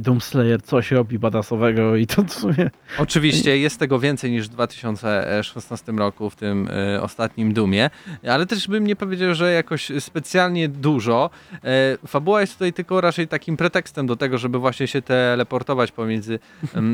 [0.01, 5.91] Doomslayer coś robi badasowego i to w sumie Oczywiście jest tego więcej niż w 2016
[5.91, 7.89] roku w tym y, ostatnim Dumie,
[8.29, 11.29] ale też bym nie powiedział, że jakoś specjalnie dużo.
[11.63, 16.39] E, fabuła jest tutaj tylko raczej takim pretekstem do tego, żeby właśnie się teleportować pomiędzy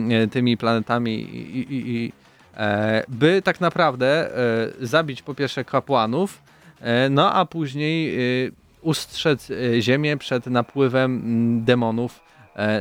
[0.10, 2.14] e, tymi planetami i, i, i
[2.58, 6.42] e, by tak naprawdę e, zabić po pierwsze kapłanów,
[6.82, 11.22] e, no a później e, ustrzec e, Ziemię przed napływem
[11.66, 12.25] demonów e,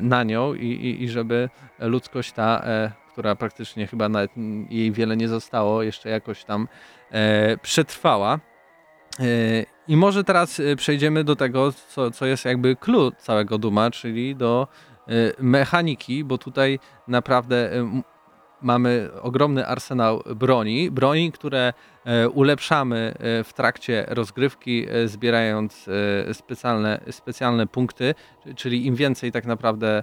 [0.02, 4.30] na nią i, i, i żeby ludzkość ta, e, która praktycznie chyba nawet
[4.70, 6.68] jej wiele nie zostało, jeszcze jakoś tam
[7.10, 8.40] e, przetrwała.
[9.20, 9.24] E,
[9.88, 14.36] I może teraz e, przejdziemy do tego, co, co jest jakby clue całego Duma, czyli
[14.36, 14.68] do
[15.08, 18.02] e, mechaniki, bo tutaj naprawdę e,
[18.64, 21.72] mamy ogromny arsenał broni, broni, które
[22.04, 25.86] e, ulepszamy e, w trakcie rozgrywki, e, zbierając
[26.32, 28.14] specjalne, specjalne punkty,
[28.56, 30.02] czyli im więcej tak naprawdę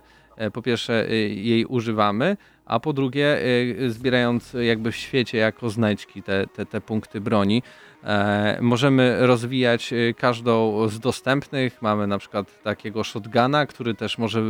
[0.54, 3.38] po pierwsze jej używamy, a po drugie
[3.88, 7.64] zbierając jakby w świecie jako znajdźki te, te, te punkty broni.
[8.04, 11.82] E, możemy rozwijać e, każdą z dostępnych.
[11.82, 14.44] Mamy na przykład takiego shotguna, który też może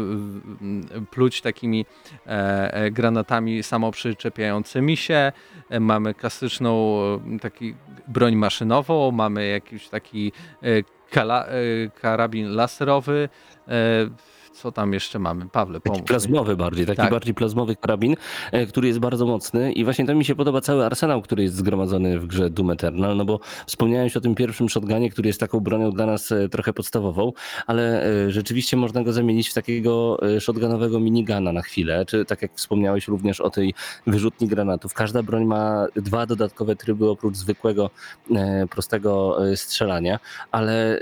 [1.11, 1.85] pluć takimi
[2.27, 5.31] e, e, granatami samoprzyczepiającymi się.
[5.79, 6.99] Mamy klasyczną
[7.41, 7.75] taki
[8.07, 10.31] broń maszynową, mamy jakiś taki
[12.01, 13.29] karabin laserowy.
[14.53, 15.49] Co tam jeszcze mamy?
[15.49, 16.01] Pawle, pomóż.
[16.01, 17.11] plazmowy bardziej, taki Tak.
[17.11, 18.15] bardziej plazmowy karabin,
[18.51, 21.55] e, który jest bardzo mocny i właśnie to mi się podoba cały arsenał, który jest
[21.55, 25.59] zgromadzony w grze Doom Eternal, no bo wspomniałeś o tym pierwszym shotgunie, który jest taką
[25.59, 27.31] bronią dla nas e, trochę podstawową,
[27.67, 32.51] ale e, rzeczywiście można go zamienić w takiego shotgunowego minigana na chwilę, czy tak jak
[32.55, 33.73] wspomniałeś również o tej
[34.07, 34.93] wyrzutni granatów.
[34.93, 37.89] Każda broń ma dwa dodatkowe tryby oprócz zwykłego
[38.69, 40.19] prostego strzelania,
[40.51, 40.99] ale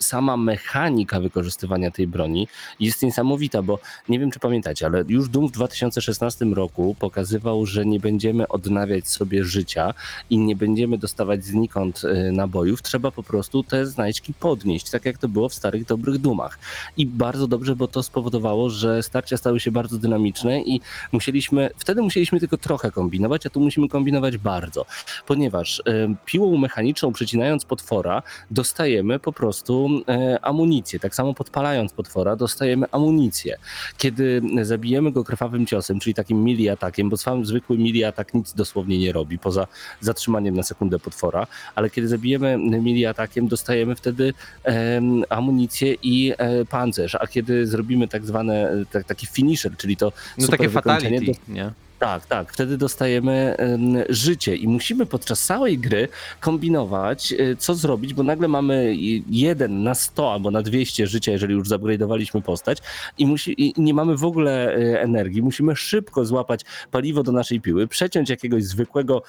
[0.00, 2.35] sama mechanika wykorzystywania tej broni
[2.80, 7.86] jest niesamowita, bo nie wiem, czy pamiętacie, ale już Doom w 2016 roku pokazywał, że
[7.86, 9.94] nie będziemy odnawiać sobie życia
[10.30, 12.82] i nie będziemy dostawać znikąd e, nabojów.
[12.82, 16.58] Trzeba po prostu te znajdźki podnieść, tak jak to było w starych, dobrych Dumach.
[16.96, 20.80] I bardzo dobrze, bo to spowodowało, że starcia stały się bardzo dynamiczne i
[21.12, 24.86] musieliśmy, wtedy musieliśmy tylko trochę kombinować, a tu musimy kombinować bardzo,
[25.26, 31.00] ponieważ e, piłą mechaniczną, przycinając potwora, dostajemy po prostu e, amunicję.
[31.00, 33.56] Tak samo podpalając potwora, dostajemy amunicję.
[33.98, 38.52] Kiedy zabijemy go krwawym ciosem, czyli takim mili atakiem, bo sam zwykły mili atak nic
[38.52, 39.66] dosłownie nie robi, poza
[40.00, 44.34] zatrzymaniem na sekundę potwora, ale kiedy zabijemy mili atakiem, dostajemy wtedy
[44.64, 49.96] em, amunicję i e, pancerz, a kiedy zrobimy tak zwane, e, tak, taki finisher, czyli
[49.96, 51.85] to No takie fatality, nie?
[51.98, 52.52] Tak, tak.
[52.52, 56.08] Wtedy dostajemy em, życie i musimy podczas całej gry
[56.40, 58.94] kombinować, e, co zrobić, bo nagle mamy
[59.30, 62.78] jeden na 100 albo na 200 życia, jeżeli już zupgrade'owaliśmy postać
[63.18, 65.42] i, musi, i nie mamy w ogóle e, energii.
[65.42, 69.22] Musimy szybko złapać paliwo do naszej piły, przeciąć jakiegoś zwykłego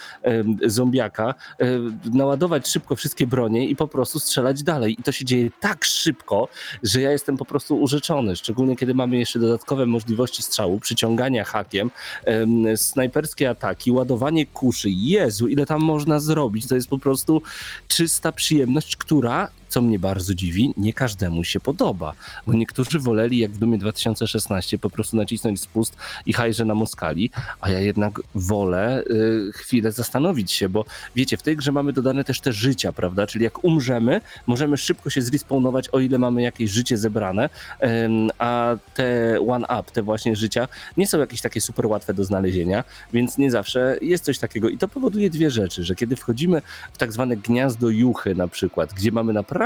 [0.65, 1.65] zombiaka, e,
[2.13, 4.95] naładować szybko wszystkie bronie i po prostu strzelać dalej.
[4.99, 6.47] I to się dzieje tak szybko,
[6.83, 11.91] że ja jestem po prostu urzeczony, szczególnie kiedy mamy jeszcze dodatkowe możliwości strzału, przyciągania hakiem,
[12.25, 14.89] em, snajperskie ataki, ładowanie kuszy.
[14.89, 16.67] Jezu, ile tam można zrobić.
[16.67, 17.41] To jest po prostu
[17.87, 22.13] czysta przyjemność, która, co mnie bardzo dziwi, nie każdemu się podoba.
[22.47, 27.31] Bo niektórzy woleli, jak w Dumie 2016, po prostu nacisnąć spust i hajże na Moskali,
[27.61, 32.23] a ja jednak wolę y, chwilę zastanowić się, bo wiecie, w tej grze mamy dodane
[32.23, 33.27] też te życia, prawda?
[33.27, 37.49] Czyli jak umrzemy, możemy szybko się zrespawnować, o ile mamy jakieś życie zebrane,
[37.79, 42.83] em, a te one-up, te właśnie życia, nie są jakieś takie super łatwe do znalezienia,
[43.13, 44.69] więc nie zawsze jest coś takiego.
[44.69, 46.61] I to powoduje dwie rzeczy, że kiedy wchodzimy
[46.93, 49.56] w tak zwane gniazdo juchy na przykład, gdzie mamy naprawdę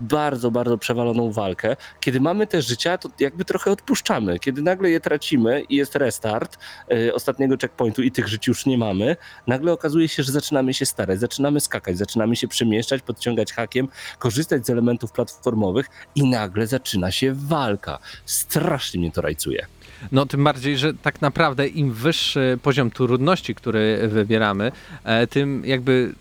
[0.00, 1.76] bardzo, bardzo przewaloną walkę.
[2.00, 4.38] Kiedy mamy te życia, to jakby trochę odpuszczamy.
[4.38, 6.58] Kiedy nagle je tracimy i jest restart
[6.92, 10.86] y, ostatniego checkpointu i tych żyć już nie mamy, nagle okazuje się, że zaczynamy się
[10.86, 17.10] starać, zaczynamy skakać, zaczynamy się przemieszczać, podciągać hakiem, korzystać z elementów platformowych i nagle zaczyna
[17.10, 17.98] się walka.
[18.24, 19.66] Strasznie mnie to rajcuje.
[20.12, 24.72] No tym bardziej, że tak naprawdę im wyższy poziom trudności, który wybieramy,
[25.04, 26.14] e, tym jakby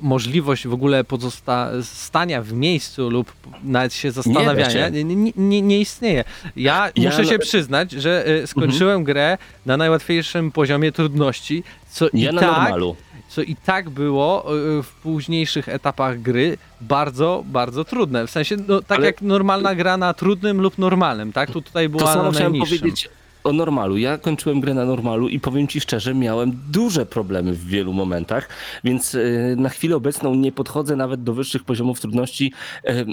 [0.00, 6.24] możliwość w ogóle pozostania w miejscu lub nawet się zastanawiania nie, nie, nie, nie istnieje.
[6.56, 12.04] Ja, Ja muszę się na- przyznać, że e, skończyłem grę na najłatwiejszym poziomie trudności, co
[12.14, 12.96] Ja i na tak normalu.
[13.28, 18.26] co i tak było e, w późniejszych etapach gry bardzo, bardzo trudne.
[18.26, 21.50] W sensie, no, tak Ale- jak normalna gra na trudnym lub normalnym, tak?
[21.50, 22.78] Tu tutaj była To na najniższym.
[22.78, 23.08] powiedzieć
[23.44, 23.96] o normalu.
[23.96, 28.48] Ja kończyłem grę na normalu i powiem ci szczerze, miałem duże problemy w wielu momentach,
[28.84, 29.18] więc e,
[29.56, 32.52] na chwilę obecną nie podchodzę nawet do wyższych poziomów trudności.
[32.84, 33.04] e, e,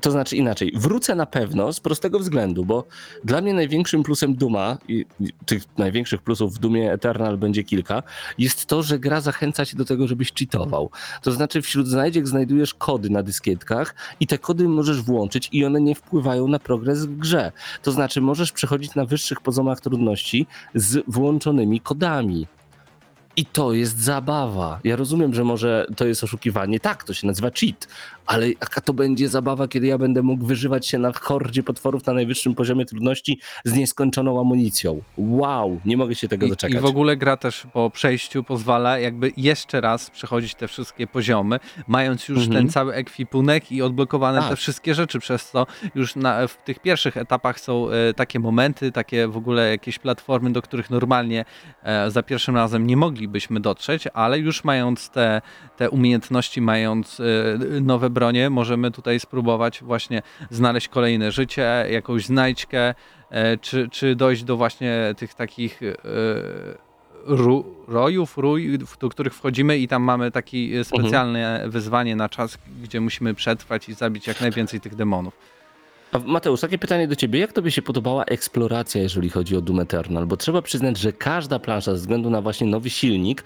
[0.00, 2.84] To znaczy inaczej, wrócę na pewno z prostego względu, bo
[3.24, 5.06] dla mnie największym plusem Duma, i
[5.46, 8.02] tych największych plusów w Dumie Eternal będzie kilka,
[8.38, 10.90] jest to, że gra zachęca cię do tego, żebyś cheatował.
[11.22, 15.80] To znaczy wśród znajdziek znajdujesz kody na dyskietkach i te kody możesz włączyć i one
[15.80, 17.52] nie wpływają na progres w grze.
[17.82, 22.46] To znaczy możesz przechodzić na wyższych poziomach trudności z włączonymi kodami.
[23.36, 24.80] I to jest zabawa.
[24.84, 26.80] Ja rozumiem, że może to jest oszukiwanie.
[26.80, 27.88] Tak, to się nazywa cheat,
[28.26, 32.12] ale jaka to będzie zabawa, kiedy ja będę mógł wyżywać się na hordzie potworów na
[32.12, 35.02] najwyższym poziomie trudności z nieskończoną amunicją.
[35.16, 36.76] Wow, nie mogę się tego I, doczekać.
[36.78, 41.60] I w ogóle gra też po przejściu pozwala jakby jeszcze raz przechodzić te wszystkie poziomy,
[41.88, 42.56] mając już Mhm.
[42.56, 44.50] ten cały ekwipunek i odblokowane Tak.
[44.50, 48.92] te wszystkie rzeczy, przez co już na, w tych pierwszych etapach są e, takie momenty,
[48.92, 51.44] takie w ogóle jakieś platformy, do których normalnie
[51.82, 55.42] e, za pierwszym razem nie moglibyśmy dotrzeć, ale już mając te,
[55.76, 57.24] te umiejętności, mając e,
[57.80, 62.94] nowe bronie, możemy tutaj spróbować właśnie znaleźć kolejne życie, jakąś znajdźkę,
[63.30, 65.94] e, czy, czy dojść do właśnie tych takich e,
[67.26, 72.58] ru, rojów, rój, do których wchodzimy i tam mamy takie e, specjalne wyzwanie na czas,
[72.82, 75.53] gdzie musimy przetrwać i zabić jak najwięcej tych demonów.
[76.14, 77.40] A Mateusz, takie pytanie do ciebie.
[77.40, 80.26] Jak tobie się podobała eksploracja, jeżeli chodzi o Doom Eternal?
[80.26, 83.44] Bo trzeba przyznać, że każda plansza ze względu na właśnie nowy silnik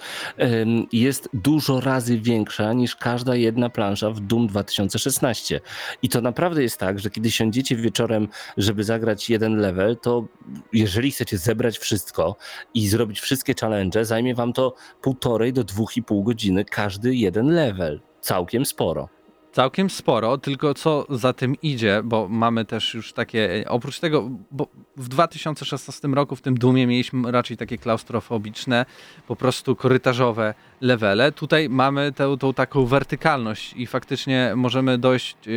[0.92, 5.60] jest dużo razy większa niż każda jedna plansza w Doom 2016.
[6.02, 10.24] I to naprawdę jest tak, że kiedy siądziecie wieczorem, żeby zagrać jeden level, to
[10.72, 12.36] jeżeli chcecie zebrać wszystko
[12.74, 17.46] i zrobić wszystkie challenge, zajmie wam to półtorej do dwóch i pół godziny każdy jeden
[17.46, 18.00] level.
[18.20, 19.17] Całkiem sporo.
[19.58, 24.66] Całkiem sporo, tylko co za tym idzie, bo mamy też już takie, oprócz tego, bo
[24.96, 28.86] w 2016 roku w tym Dumie mieliśmy raczej takie klaustrofobiczne,
[29.28, 31.32] po prostu korytarzowe levele.
[31.32, 35.50] Tutaj mamy tę, tą taką wertykalność i faktycznie możemy dojść e,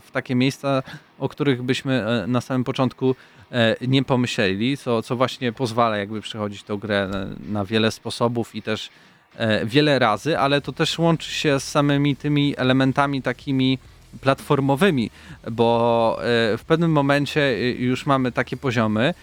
[0.00, 0.82] w, takie miejsca,
[1.18, 3.14] o których byśmy e, na samym początku
[3.52, 7.10] e, nie pomyśleli, co, co właśnie pozwala jakby przechodzić tą grę
[7.48, 8.90] na, wiele sposobów i też
[9.64, 13.78] wiele razy, ale to też łączy się z samymi tymi elementami takimi
[14.20, 15.10] platformowymi,
[15.50, 16.22] bo e,
[16.58, 19.14] w pewnym momencie e, już mamy takie poziomy, e,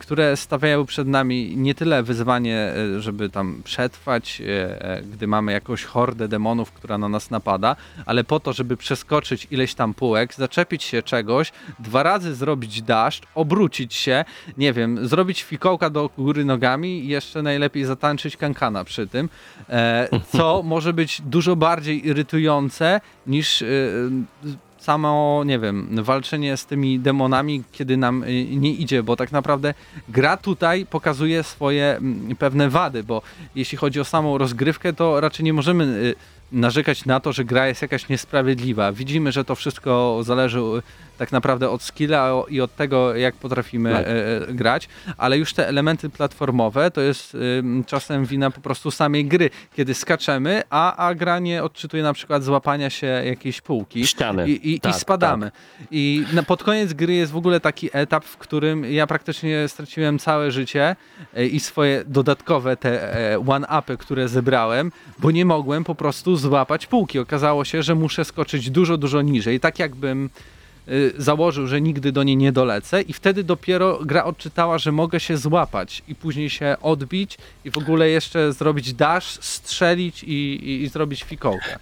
[0.00, 5.52] które stawiają przed nami nie tyle wyzwanie, e, żeby tam przetrwać, e, e, gdy mamy
[5.52, 10.34] jakąś hordę demonów, która na nas napada, ale po to, żeby przeskoczyć ileś tam półek,
[10.34, 14.24] zaczepić się czegoś, dwa razy zrobić dash, obrócić się,
[14.58, 19.28] nie wiem, zrobić fikołka do góry nogami i jeszcze najlepiej zatańczyć kankana przy tym,
[19.68, 23.66] e, co może być dużo bardziej irytujące niż e,
[24.84, 29.74] samo, nie wiem, walczenie z tymi demonami, kiedy nam y, nie idzie, bo tak naprawdę
[30.08, 33.22] gra tutaj pokazuje swoje mm, pewne wady, bo
[33.54, 36.14] jeśli chodzi o samą rozgrywkę, to raczej nie możemy y,
[36.52, 38.92] narzekać na to, że gra jest jakaś niesprawiedliwa.
[38.92, 40.82] Widzimy, że to wszystko zależy e,
[41.18, 44.06] tak naprawdę od skilla i od tego, jak potrafimy Tak.
[44.06, 48.90] e, e, grać, ale już te elementy platformowe to jest ym, czasem wina po prostu
[48.90, 54.06] samej gry, kiedy skaczemy, a, a gra nie odczytuje na przykład złapania się jakiejś półki
[54.06, 54.48] Ściany.
[54.48, 55.50] i, i, Tak, i spadamy.
[55.90, 60.18] I na, pod koniec gry jest w ogóle taki etap, w którym ja praktycznie straciłem
[60.18, 60.96] całe życie
[61.34, 63.14] e, i swoje dodatkowe te
[63.46, 67.18] one-upy, które zebrałem, bo nie mogłem po prostu złapać półki.
[67.18, 70.53] Okazało się, że muszę skoczyć dużo, dużo niżej, tak jakbym y,
[71.18, 75.36] założył, że nigdy do niej nie dolecę i wtedy dopiero gra odczytała, że mogę się
[75.36, 80.88] złapać i później się odbić i w ogóle jeszcze zrobić dash, strzelić i, i, i
[80.88, 81.78] zrobić fikołkę.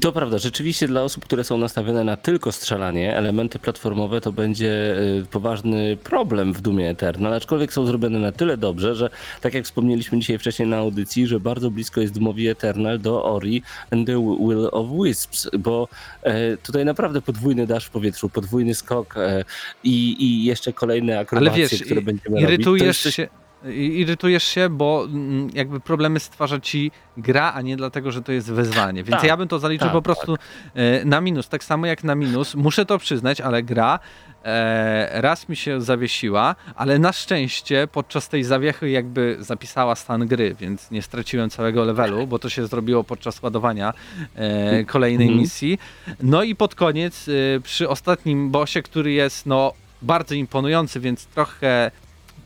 [0.00, 4.96] To prawda, rzeczywiście dla osób, które są nastawione na tylko strzelanie, elementy platformowe to będzie
[5.22, 9.10] y, poważny problem w Dumie Eternal, aczkolwiek są zrobione na tyle dobrze, że
[9.40, 13.62] tak jak wspomnieliśmy dzisiaj wcześniej na audycji, że bardzo blisko jest Dumowi Eternal do Ori
[13.90, 15.88] and the Will of Wisps, bo
[16.22, 19.44] e, tutaj naprawdę podwójny dash w powietrzu, podwójny skok e,
[19.84, 22.50] i, i jeszcze kolejne Ale akrobacje, wiesz, które będziemy robić.
[22.54, 23.28] Irytujesz jest coś- się,
[23.74, 28.52] irytujesz się, bo mm, jakby problemy stwarza ci gra, a nie dlatego, że to jest
[28.52, 29.04] wyzwanie.
[29.04, 30.36] Więc Tak, ja bym to zaliczył tak, po prostu
[30.74, 31.48] e, na minus.
[31.48, 32.54] Tak samo jak na minus.
[32.54, 33.98] Muszę to przyznać, ale gra
[34.44, 40.54] e, raz mi się zawiesiła, ale na szczęście podczas tej zawiechy jakby zapisała stan gry,
[40.60, 43.94] więc nie straciłem całego levelu, bo to się zrobiło podczas ładowania
[44.34, 45.40] e, kolejnej Mhm.
[45.40, 45.78] misji.
[46.22, 51.90] No i pod koniec e, przy ostatnim bossie, który jest no bardzo imponujący, więc trochę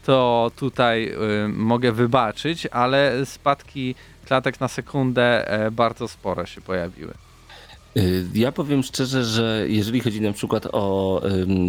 [0.07, 1.13] to tutaj
[1.45, 3.95] y, mogę wybaczyć, ale spadki
[4.27, 7.15] klatek na sekundę e, bardzo spore się pojawiły.
[7.97, 11.23] Y, Ja powiem szczerze, że jeżeli chodzi na przykład o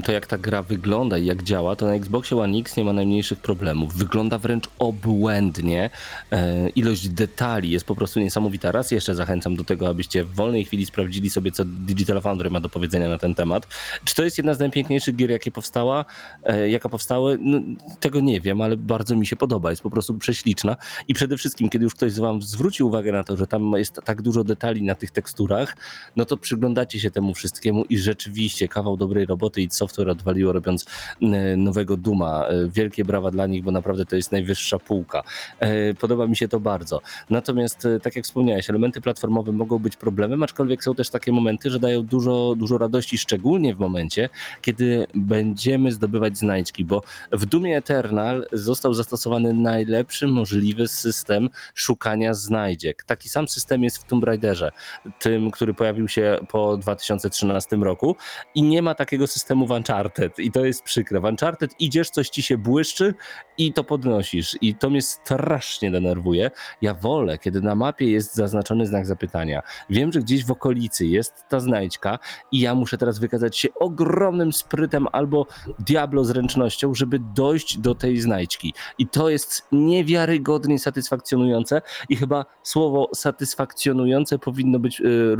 [0.03, 2.93] to, jak ta gra wygląda i jak działa, to na Xboxie One X nie ma
[2.93, 3.93] najmniejszych problemów.
[3.93, 5.89] Wygląda wręcz obłędnie.
[6.32, 8.71] E, Ilość detali jest po prostu niesamowita.
[8.71, 12.59] Raz jeszcze zachęcam do tego, abyście w wolnej chwili sprawdzili sobie, co Digital Foundry ma
[12.59, 13.67] do powiedzenia na ten temat.
[14.03, 16.05] Czy to jest jedna z najpiękniejszych gier, jakie powstała,
[16.43, 17.38] e, jaka powstały?
[17.41, 17.59] No,
[17.99, 19.69] tego nie wiem, ale bardzo mi się podoba.
[19.69, 20.78] Jest po prostu prześliczna.
[21.07, 23.99] I przede wszystkim, kiedy już ktoś z wam zwróci uwagę na to, że tam jest
[24.03, 25.76] tak dużo detali na tych teksturach,
[26.16, 30.86] no to przyglądacie się temu wszystkiemu i rzeczywiście kawał dobrej roboty i software odwaliło robiąc
[31.22, 32.47] e, nowego Duma.
[32.47, 35.24] E, Wielkie brawa dla nich, bo naprawdę to jest najwyższa półka.
[35.59, 37.01] E, Podoba mi się to bardzo.
[37.30, 41.80] Natomiast, tak jak wspomniałeś, elementy platformowe mogą być problemem, aczkolwiek są też takie momenty, że
[41.80, 44.30] dają dużo, dużo radości, szczególnie w momencie,
[44.61, 53.03] kiedy będziemy zdobywać znajdźki, bo w Dumie Eternal został zastosowany najlepszy możliwy system szukania znajdziek.
[53.03, 54.72] Taki sam system jest w Tomb Raiderze,
[55.20, 58.16] tym, który pojawił się po 2013 roku
[58.56, 61.20] i nie ma takiego systemu w Uncharted i to jest przykre.
[61.20, 63.14] W Uncharted idziesz, coś ci się błyszczy
[63.58, 66.51] i to podnosisz i to mnie strasznie denerwuje.
[66.82, 69.62] Ja wolę, kiedy na mapie jest zaznaczony znak zapytania.
[69.89, 72.20] Wiem, że gdzieś w okolicy jest ta znajdźka
[72.51, 75.47] i ja muszę teraz wykazać się ogromnym sprytem albo
[75.80, 78.74] diablo zręcznością, żeby dojść do tej znajdźki.
[78.97, 85.36] I to jest niewiarygodnie satysfakcjonujące i chyba słowo satysfakcjonujące powinno być y,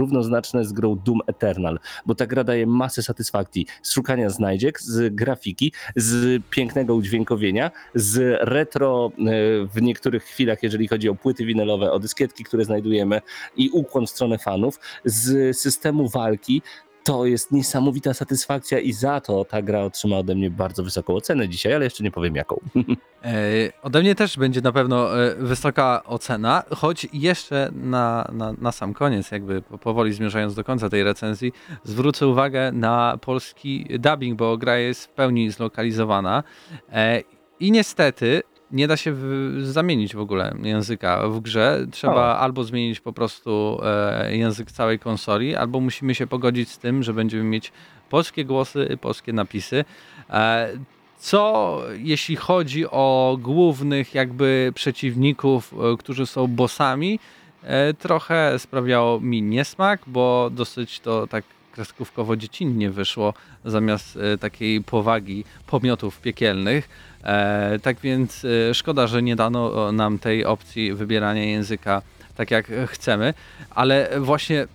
[0.56, 3.66] równoznaczne z grą Doom Eternal, bo ta gra daje masę satysfakcji.
[3.82, 10.88] Z szukania znajdziek, z grafiki, z pięknego udźwiękowienia, z retro y, w niektórych chwilach, jeżeli
[10.88, 13.22] chodzi o płyty winylowe, o dyskietki, które znajdujemy
[13.58, 16.62] i ukłon w stronę fanów, z systemu walki,
[17.06, 21.50] to jest niesamowita satysfakcja i za to ta gra otrzyma ode mnie bardzo wysoką ocenę
[21.50, 22.60] dzisiaj, ale jeszcze nie powiem jaką.
[23.26, 28.72] E, ode mnie też będzie na pewno e, wysoka ocena, choć jeszcze na, na, na
[28.72, 31.52] sam koniec, jakby po- powoli zmierzając do końca tej recenzji,
[31.84, 36.44] zwrócę uwagę na polski dubbing, bo gra jest w pełni zlokalizowana
[36.92, 37.22] e,
[37.60, 38.42] i niestety
[38.72, 41.88] nie da się w, zamienić w ogóle języka w grze.
[41.92, 47.04] Trzeba albo zmienić po prostu e, język całej konsoli, albo musimy się pogodzić z tym,
[47.04, 47.72] że będziemy mieć
[48.10, 49.86] polskie głosy, polskie napisy.
[50.30, 50.70] E,
[51.18, 57.20] co jeśli chodzi o głównych jakby przeciwników, e, którzy są bossami,
[57.64, 61.44] e, trochę sprawiało mi niesmak, bo dosyć to tak
[61.76, 63.34] kreskówkowo dziecinnie wyszło
[63.66, 66.90] zamiast e, takiej powagi pomiotów piekielnych.
[67.24, 72.02] E, tak więc e, szkoda, że nie dano nam tej opcji wybierania języka
[72.36, 73.34] tak jak chcemy,
[73.70, 74.68] ale właśnie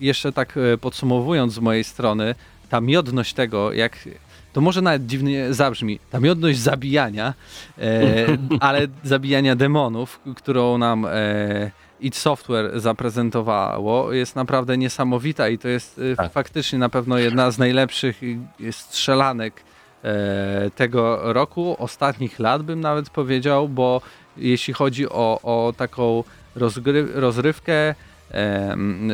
[0.00, 2.34] jeszcze tak podsumowując z mojej strony,
[2.68, 3.98] ta miodność tego, jak
[4.52, 7.34] to może nawet dziwnie zabrzmi, ta miodność zabijania,
[7.78, 8.26] e,
[8.60, 11.70] ale zabijania demonów, którą nam e,
[12.02, 16.32] id Software zaprezentowało, jest naprawdę niesamowita i to jest e, Tak.
[16.32, 18.20] faktycznie na pewno jedna z najlepszych
[18.68, 19.62] e, strzelanek
[20.04, 24.00] e, tego roku, ostatnich lat bym nawet powiedział, bo
[24.36, 26.24] jeśli chodzi o, o taką
[27.14, 27.94] rozrywkę,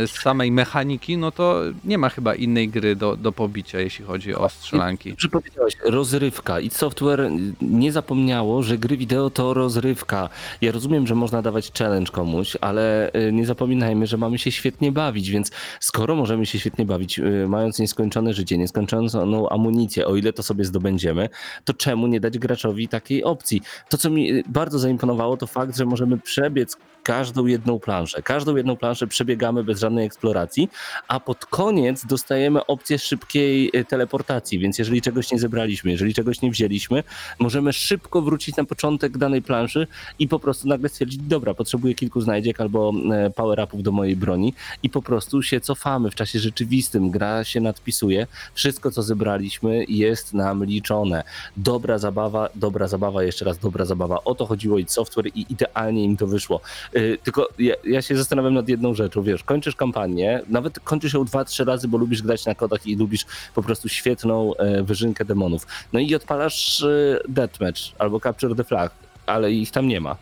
[0.06, 4.34] z samej mechaniki, no to nie ma chyba innej gry do, do pobicia, jeśli chodzi
[4.34, 5.10] o strzelanki.
[5.10, 6.60] Dobrze powiedziałeś, rozrywka.
[6.60, 7.30] I Software
[7.62, 10.28] nie zapomniało, że gry wideo to rozrywka.
[10.60, 14.92] Ja rozumiem, że można dawać challenge komuś, ale y, nie zapominajmy, że mamy się świetnie
[14.92, 15.50] bawić, więc
[15.80, 20.64] skoro możemy się świetnie bawić, y, mając nieskończone życie, nieskończoną amunicję, o ile to sobie
[20.64, 21.28] zdobędziemy,
[21.64, 23.62] to czemu nie dać graczowi takiej opcji?
[23.88, 26.76] To, co mi bardzo zaimponowało, to fakt, że możemy przebiec
[27.08, 28.22] każdą jedną planszę.
[28.22, 30.68] Każdą jedną planszę przebiegamy bez żadnej eksploracji,
[31.08, 36.42] a pod koniec dostajemy opcję szybkiej y, teleportacji, więc jeżeli czegoś nie zebraliśmy, jeżeli czegoś
[36.42, 37.02] nie wzięliśmy,
[37.38, 39.86] możemy szybko wrócić na początek danej planszy
[40.18, 44.54] i po prostu nagle stwierdzić, dobra, potrzebuję kilku znajdziek albo e, power-upów do mojej broni
[44.82, 50.34] i po prostu się cofamy w czasie rzeczywistym, gra się nadpisuje, wszystko co zebraliśmy jest
[50.34, 51.24] nam liczone.
[51.56, 54.24] Dobra zabawa, dobra zabawa, jeszcze raz dobra zabawa.
[54.24, 56.60] O to chodziło i software i idealnie im to wyszło.
[56.98, 61.24] Y, Tylko ja, ja się zastanawiam nad jedną rzeczą, wiesz, kończysz kampanię, nawet kończysz ją
[61.24, 65.24] dwa, trzy razy, bo lubisz grać na kodach i lubisz po prostu świetną e, wyżynkę
[65.24, 65.66] demonów.
[65.92, 68.92] No i odpalasz e, Deathmatch albo Capture the Flag,
[69.26, 70.16] ale ich tam nie ma.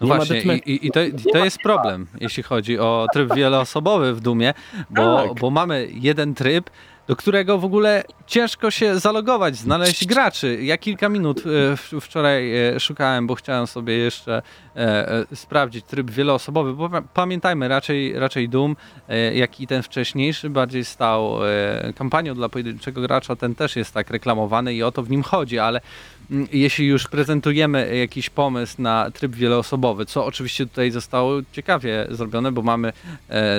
[0.00, 4.20] No właśnie, i, i to, i to jest problem, jeśli chodzi o tryb wieloosobowy w
[4.20, 4.54] Dumie,
[4.90, 5.40] bo, Tak.
[5.40, 6.70] bo mamy jeden tryb,
[7.10, 10.58] do którego w ogóle ciężko się zalogować, znaleźć graczy.
[10.62, 11.42] Ja kilka minut
[11.92, 14.42] e, wczoraj e, szukałem, bo chciałem sobie jeszcze
[14.76, 18.76] e, sprawdzić tryb wieloosobowy, bo pa- pamiętajmy, raczej, raczej Doom,
[19.34, 21.38] jak i ten wcześniejszy, bardziej stał
[21.94, 25.58] kampanią dla pojedynczego gracza, ten też jest tak reklamowany i o to w nim chodzi,
[25.58, 25.80] ale
[26.30, 32.52] Mm, jeśli już prezentujemy jakiś pomysł na tryb wieloosobowy, co oczywiście tutaj zostało ciekawie zrobione,
[32.52, 32.92] bo mamy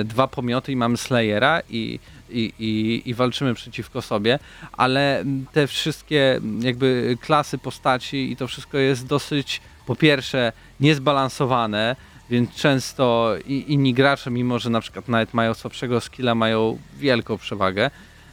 [0.04, 1.98] dwa pomioty i mamy Slayera i,
[2.32, 4.38] i, i, i walczymy przeciwko sobie,
[4.72, 11.96] ale te wszystkie jakby klasy postaci i to wszystko jest dosyć po pierwsze niezbalansowane,
[12.30, 17.90] więc często inni gracze, mimo że na przykład nawet mają słabszego skilla, mają wielką przewagę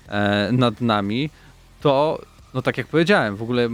[0.07, 1.29] e, nad nami,
[1.81, 2.21] to
[2.53, 3.69] no tak jak powiedziałem, w ogóle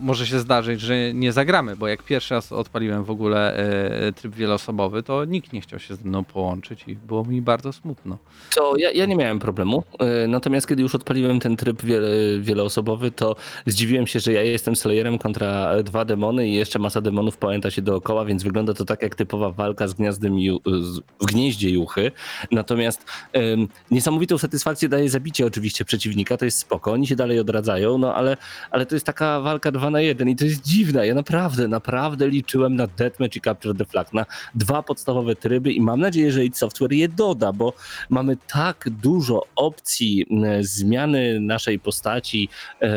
[0.00, 4.34] może się zdarzyć, że nie zagramy, bo jak pierwszy raz odpaliłem w ogóle e, tryb
[4.34, 8.18] wieloosobowy, to nikt nie chciał się ze mną połączyć i było mi bardzo smutno.
[8.54, 9.84] To ja, ja nie miałem problemu.
[9.98, 12.08] e, Natomiast kiedy już odpaliłem ten tryb wiele,
[12.40, 17.36] wieloosobowy, to zdziwiłem się, że ja jestem Slayerem kontra dwa demony i jeszcze masa demonów
[17.36, 21.70] pamięta się dookoła, więc wygląda to tak jak typowa walka z gniazdem z, w gnieździe
[21.70, 22.12] juchy.
[22.52, 27.98] Natomiast em, niesamowitą satysfakcję daje zabicie oczywiście przeciwnika, to jest spoko, oni się dalej odradzają,
[27.98, 28.36] no ale,
[28.70, 31.06] ale to jest taka walka dwa na jeden i to jest dziwne.
[31.06, 35.80] Ja naprawdę, naprawdę liczyłem na Deathmatch i Capture the Flag, na dwa podstawowe tryby i
[35.80, 37.72] mam nadzieję, że id Software je doda, bo
[38.10, 40.26] mamy tak dużo opcji
[40.60, 42.48] zmiany naszej postaci
[42.80, 42.88] e,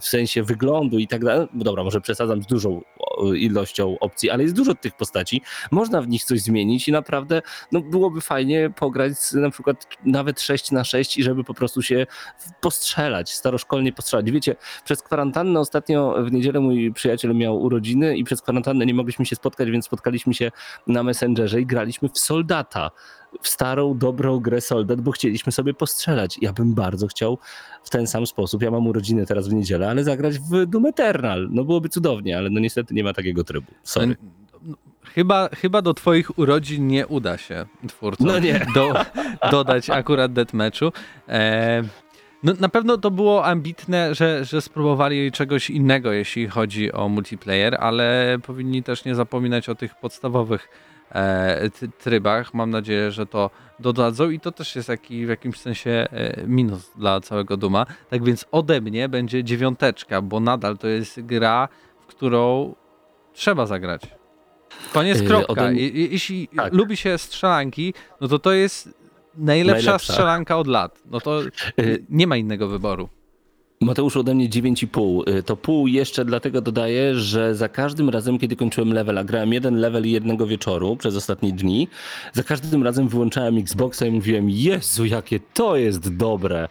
[0.00, 1.48] w sensie wyglądu i tak dalej.
[1.54, 2.82] No Dobra, może przesadzam z dużą
[3.36, 5.42] ilością opcji, ale jest dużo tych postaci.
[5.70, 7.42] Można w nich coś zmienić i naprawdę
[7.72, 11.82] no, byłoby fajnie pograć z, na przykład nawet 6 na 6 i żeby po prostu
[11.82, 12.06] się
[12.60, 14.30] postrzelać, staroszkolnie postrzelać.
[14.30, 14.47] Wiecie,
[14.84, 19.36] przez kwarantannę ostatnio w niedzielę mój przyjaciel miał urodziny i przez kwarantannę nie mogliśmy się
[19.36, 20.50] spotkać, więc spotkaliśmy się
[20.86, 22.90] na Messengerze i graliśmy w Soldata
[23.42, 26.38] w starą, dobrą grę Soldat, bo chcieliśmy sobie postrzelać.
[26.42, 27.38] Ja bym bardzo chciał
[27.84, 31.48] w ten sam sposób, ja mam urodziny teraz w niedzielę, ale zagrać w Doom Eternal.
[31.50, 33.72] No byłoby cudownie, ale no niestety nie ma takiego trybu.
[33.82, 34.06] Sorry.
[34.06, 34.14] No,
[35.14, 38.66] Chyba, chyba do twoich urodzin nie uda się twórcom No nie.
[38.74, 38.94] Do,
[39.50, 40.92] dodać akurat deathmatchu.
[41.28, 41.82] E,
[42.42, 47.76] no, na pewno to było ambitne, że, że spróbowali czegoś innego, jeśli chodzi o multiplayer,
[47.80, 50.68] ale powinni też nie zapominać o tych podstawowych
[51.14, 52.54] e, ty- trybach.
[52.54, 56.90] Mam nadzieję, że to dodadzą i to też jest jaki, w jakimś sensie e, minus
[56.96, 57.86] dla całego Duma.
[58.10, 61.68] Tak więc ode mnie będzie dziewiąteczka, bo nadal to jest gra,
[62.00, 62.74] w którą
[63.32, 64.02] trzeba zagrać.
[64.92, 65.46] Koniec, kropka.
[65.52, 66.72] ode mnie- I, i- jeśli Tak.
[66.74, 68.97] lubi się strzelanki, no to to jest
[69.38, 70.12] najlepsza, Najlepsza.
[70.12, 71.02] strzelanka od lat.
[71.10, 71.40] No to
[71.76, 73.08] Yy, nie ma innego wyboru.
[73.80, 75.28] Mateusz ode mnie 9,5.
[75.38, 79.52] Y, To pół jeszcze dlatego dodaję, że za każdym razem, kiedy kończyłem level, a grałem
[79.52, 81.88] jeden level jednego wieczoru przez ostatnie dni,
[82.32, 86.68] za każdym razem wyłączałem Xboxa i mówiłem, Jezu, jakie to jest dobre.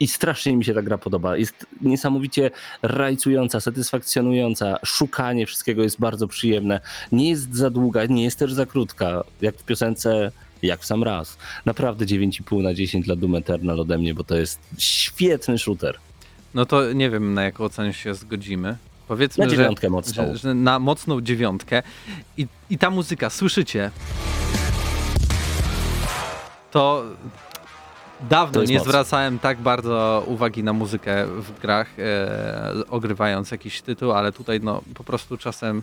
[0.00, 1.36] I strasznie mi się ta gra podoba.
[1.36, 2.50] Jest niesamowicie
[2.82, 4.78] rajcująca, satysfakcjonująca.
[4.84, 6.80] Szukanie wszystkiego jest bardzo przyjemne.
[7.12, 9.24] Nie jest za długa, nie jest też za krótka.
[9.40, 10.32] Jak w piosence
[10.62, 11.38] jak w sam raz.
[11.64, 15.98] Naprawdę 9,5 na 10 dla Doom Eternal ode mnie, bo to jest świetny shooter.
[16.54, 18.76] No to nie wiem, na jaką ocenę się zgodzimy.
[19.08, 20.24] Powiedzmy, Na że, dziewiątkę mocną.
[20.26, 21.82] że, że na mocną dziewiątkę.
[22.36, 23.90] I, I ta muzyka, słyszycie?
[26.70, 27.04] To
[28.30, 28.84] dawno nie moc.
[28.86, 34.82] zwracałem tak bardzo uwagi na muzykę w grach, e, ogrywając jakiś tytuł, ale tutaj no
[34.94, 35.82] po prostu czasem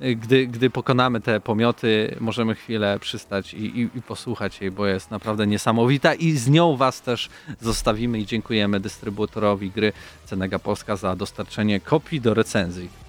[0.00, 5.10] gdy, gdy pokonamy te pomioty, możemy chwilę przystać i, i, i posłuchać jej, bo jest
[5.10, 7.28] naprawdę niesamowita i z nią Was też
[7.60, 9.92] zostawimy i dziękujemy dystrybutorowi gry
[10.24, 13.03] Cenega Polska za dostarczenie kopii do recenzji.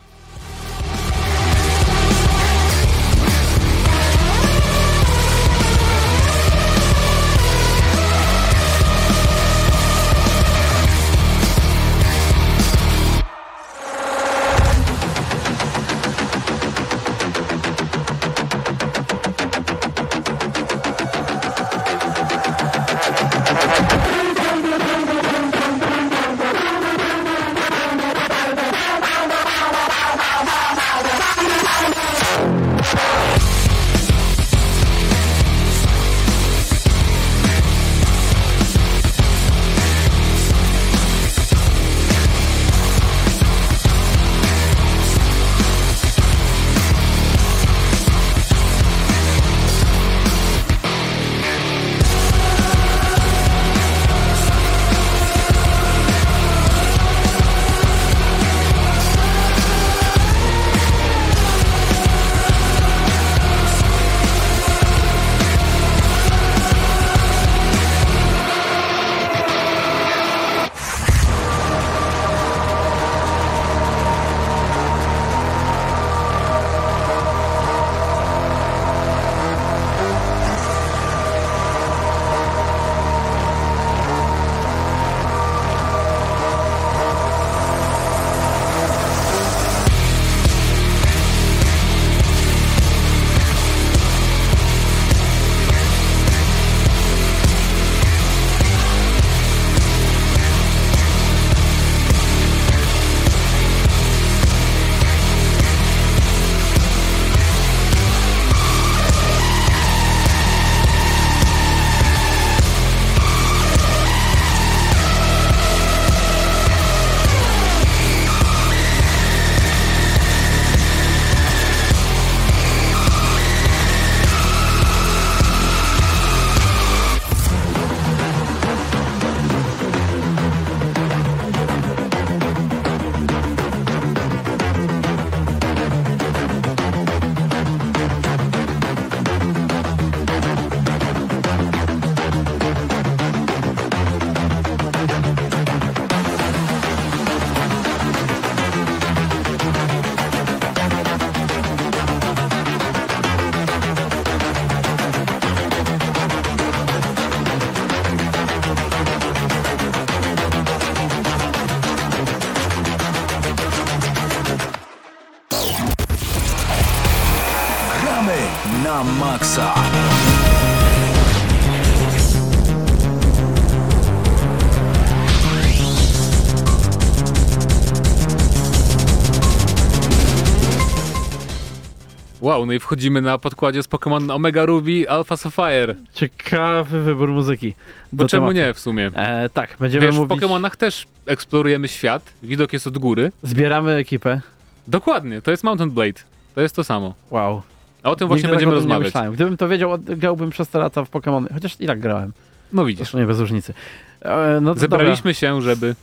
[182.55, 185.95] Wow, no i wchodzimy na podkładzie z Pokémon Omega Ruby Alpha Sapphire.
[186.13, 187.73] Ciekawy wybór muzyki.
[188.13, 188.67] Bo czemu tematu.
[188.67, 189.11] nie w sumie?
[189.15, 190.39] E, tak, będziemy Wiesz, w mówić...
[190.39, 193.31] Pokémonach też eksplorujemy świat, widok jest od góry.
[193.43, 194.41] Zbieramy ekipę.
[194.87, 196.21] Dokładnie, to jest Mountain Blade.
[196.55, 197.13] To jest to samo.
[197.31, 197.61] Wow.
[198.03, 199.05] A o tym właśnie Nigdy będziemy tak o tym Nie rozmawiać.
[199.07, 199.33] myślałem.
[199.33, 201.53] Gdybym to wiedział, grałbym przez te lata w Pokémony.
[201.53, 202.31] Chociaż i tak grałem.
[202.73, 202.97] No widzisz.
[202.99, 203.73] Zresztą nie bez różnicy.
[204.21, 205.87] E, no Zebraliśmy się, żeby...
[205.87, 205.95] Dobra.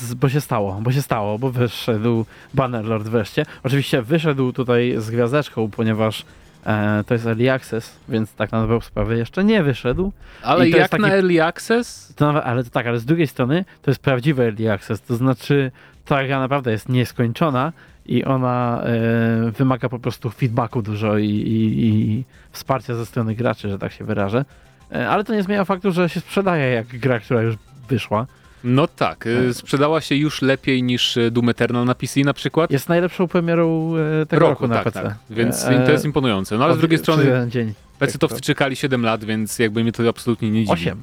[0.00, 3.46] Z, bo się stało, bo się stało, bo wyszedł Bannerlord wreszcie.
[3.62, 6.24] Oczywiście wyszedł tutaj z gwiazdeczką, ponieważ
[6.66, 10.12] e, to jest Early Access, więc tak na dobrą sprawę jeszcze nie wyszedł.
[10.42, 12.12] Ale I jak taki- na Early Access?
[12.16, 15.16] To nawet, ale to tak, ale z drugiej strony to jest prawdziwy Early Access, to
[15.16, 15.70] znaczy
[16.04, 17.72] ta gra naprawdę jest nieskończona
[18.06, 23.68] i ona e, wymaga po prostu feedbacku dużo i, i, i wsparcia ze strony graczy,
[23.68, 24.44] że tak się wyrażę.
[24.92, 27.54] E, ale to nie zmienia faktu, że się sprzedaje jak gra, która już
[27.88, 28.26] wyszła.
[28.64, 32.70] No tak, y, sprzedała się już lepiej niż Doom Eternal na PC na przykład.
[32.70, 35.02] Jest najlepszą premierą e, tego roku, na tak, PC.
[35.02, 35.14] tak.
[35.30, 36.58] Więc E, to jest imponujące.
[36.58, 37.74] No ale z drugiej strony dzień.
[38.00, 40.72] PC-towcy czekali 7 lat, więc jakby mnie to absolutnie nie dziwi.
[40.72, 41.02] Osiem.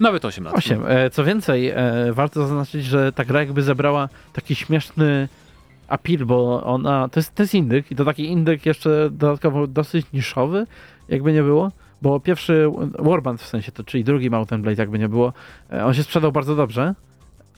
[0.00, 0.54] Nawet 8 lat.
[0.54, 0.82] 8.
[0.86, 1.76] E, co więcej, e,
[2.12, 5.28] warto zaznaczyć, że ta gra jakby zebrała taki śmieszny
[5.88, 10.06] appeal, bo ona, to jest, to jest indyk i to taki indyk jeszcze dodatkowo dosyć
[10.12, 10.66] niszowy,
[11.08, 11.72] jakby nie było,
[12.06, 15.32] bo pierwszy Warband w sensie, to czyli drugi Mountain Blade jakby nie było,
[15.72, 16.94] e, on się sprzedał bardzo dobrze,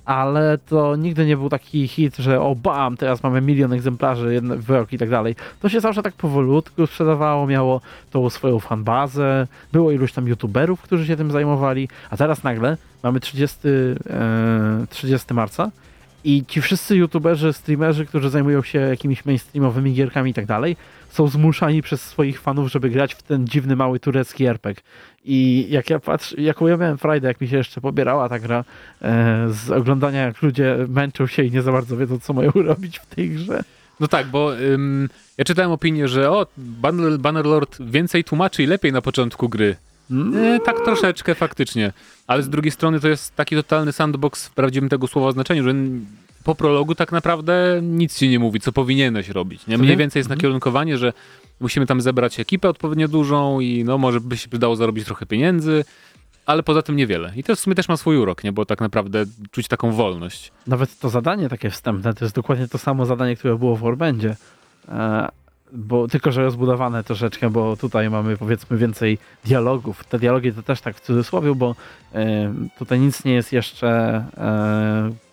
[0.05, 4.57] ale to nigdy nie był taki hit, że o bam, teraz mamy milion egzemplarzy jedno,
[4.57, 5.37] w rok i tak dalej.
[5.61, 7.81] To się zawsze tak powolutku sprzedawało, miało
[8.11, 13.21] tą swoją fanbazę, było iluś tam youtuberów, którzy się tym zajmowali, a teraz nagle mamy
[13.21, 15.71] 30, e, 30 marca
[16.25, 20.77] I ci wszyscy youtuberzy, streamerzy, którzy zajmują się jakimiś mainstreamowymi gierkami i tak dalej,
[21.11, 24.83] są zmuszani przez swoich fanów, żeby grać w ten dziwny, mały turecki RPG.
[25.25, 28.65] I jak ja patrzę, jaką ja miałem frajdę, jak mi się jeszcze pobierała ta gra
[29.03, 32.99] e, z oglądania, jak ludzie męczą się i nie za bardzo wiedzą, co mają robić
[32.99, 33.65] w tej grze.
[34.01, 38.93] No tak, bo ym, ja czytałem opinię, że o, Banner, Bannerlord więcej tłumaczy i lepiej
[38.93, 39.77] na początku gry.
[40.37, 41.93] E, tak troszeczkę faktycznie.
[42.27, 45.75] Ale z drugiej strony to jest taki totalny sandbox w prawdziwym tego słowa znaczeniu, że
[46.49, 49.67] po prologu tak naprawdę nic ci nie mówi, co powinieneś robić.
[49.67, 49.79] Nie?
[49.79, 49.97] Mniej nie?
[49.97, 51.13] więcej jest nakierunkowanie, że
[51.61, 55.85] musimy tam zebrać ekipę odpowiednio dużą i no może by się przydało zarobić trochę pieniędzy,
[56.47, 57.33] ale poza tym niewiele.
[57.37, 58.53] I to w sumie też ma swój urok, nie?
[58.53, 60.53] bo tak naprawdę czuć taką wolność.
[60.67, 64.37] Nawet to zadanie takie wstępne, to jest dokładnie to samo zadanie, które było w Warbandzie.
[64.89, 65.29] E,
[65.73, 70.05] bo tylko, że rozbudowane troszeczkę, bo tutaj mamy powiedzmy więcej dialogów.
[70.05, 71.75] Te dialogi to też tak w cudzysłowie, bo
[72.15, 73.89] e, tutaj nic nie jest jeszcze
[74.37, 75.28] e,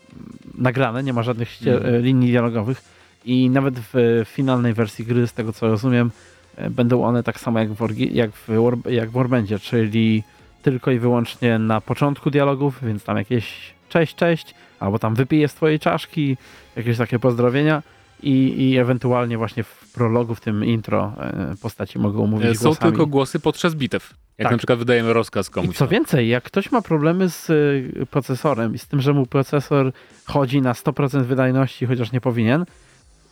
[0.57, 1.95] nagrane, nie ma żadnych Mhm.
[1.95, 2.81] e, linii dialogowych
[3.25, 6.11] i nawet w finalnej wersji gry, z tego co rozumiem,
[6.57, 10.23] e, będą one tak samo jak w, orgi- jak w, War- jak w Warbandzie, czyli
[10.61, 13.53] tylko i wyłącznie na początku dialogów, więc tam jakieś
[13.89, 16.37] cześć, cześć, albo tam wypiję z twojej czaszki,
[16.75, 17.83] jakieś takie pozdrowienia
[18.25, 22.63] i, i ewentualnie właśnie w prologu, w tym intro e, postaci mogą mówić E, Są
[22.63, 22.91] głosami.
[22.91, 24.13] tylko głosy podczas bitew.
[24.37, 24.51] Jak Tak.
[24.51, 25.75] na przykład wydajemy rozkaz I komuś.
[25.75, 25.91] co tam.
[25.91, 29.91] więcej, jak ktoś ma problemy z y, procesorem i z tym, że mu procesor
[30.25, 32.65] chodzi na 100% wydajności, chociaż nie powinien,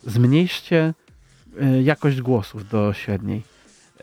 [0.06, 0.94] zmniejszcie
[1.82, 3.42] jakość głosów do średniej.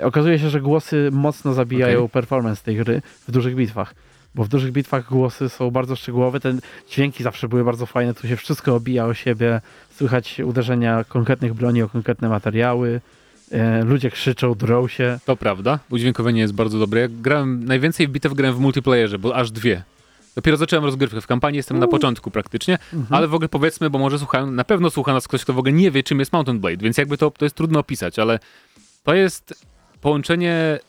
[0.02, 2.10] Okazuje się, że głosy mocno zabijają Okej.
[2.10, 3.94] performance tej gry w dużych bitwach.
[4.36, 6.54] Bo w dużych bitwach głosy są bardzo szczegółowe, te
[6.90, 9.62] dźwięki zawsze były bardzo fajne, tu się wszystko obija o siebie,
[9.96, 13.02] słychać uderzenia konkretnych broni o konkretne materiały,
[13.52, 15.20] e, ludzie krzyczą, drą się.
[15.26, 17.02] To prawda, udźwiękowienie jest bardzo dobre.
[17.02, 19.84] Ja grałem, najwięcej w bitew grałem w multiplayerze, bo aż dwie.
[20.36, 22.78] Dopiero zacząłem rozgrywkę, w kampanii jestem na początku praktycznie,
[23.10, 25.74] ale w ogóle powiedzmy, bo może słuchają, na pewno słucha nas ktoś, kto w ogóle
[25.74, 28.40] nie wie, czym jest Mountain Blade, więc jakby to, to jest trudno opisać, ale
[29.04, 29.66] to jest
[30.02, 30.80] połączenie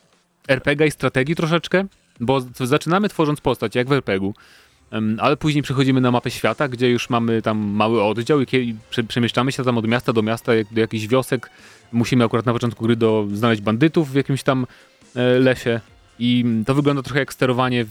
[0.49, 1.85] RPG i strategii troszeczkę,
[2.21, 4.35] bo zaczynamy tworząc postać, jak w RPG-u,
[4.91, 8.77] em, ale później przechodzimy na mapę świata, gdzie już mamy tam mały oddział i
[9.09, 11.51] przemieszczamy się tam od miasta do miasta, do jakichś wiosek.
[11.93, 14.67] Musimy akurat na początku gry do, znaleźć bandytów w jakimś tam
[15.17, 15.81] e, lesie
[16.19, 17.87] i to wygląda trochę jak sterowanie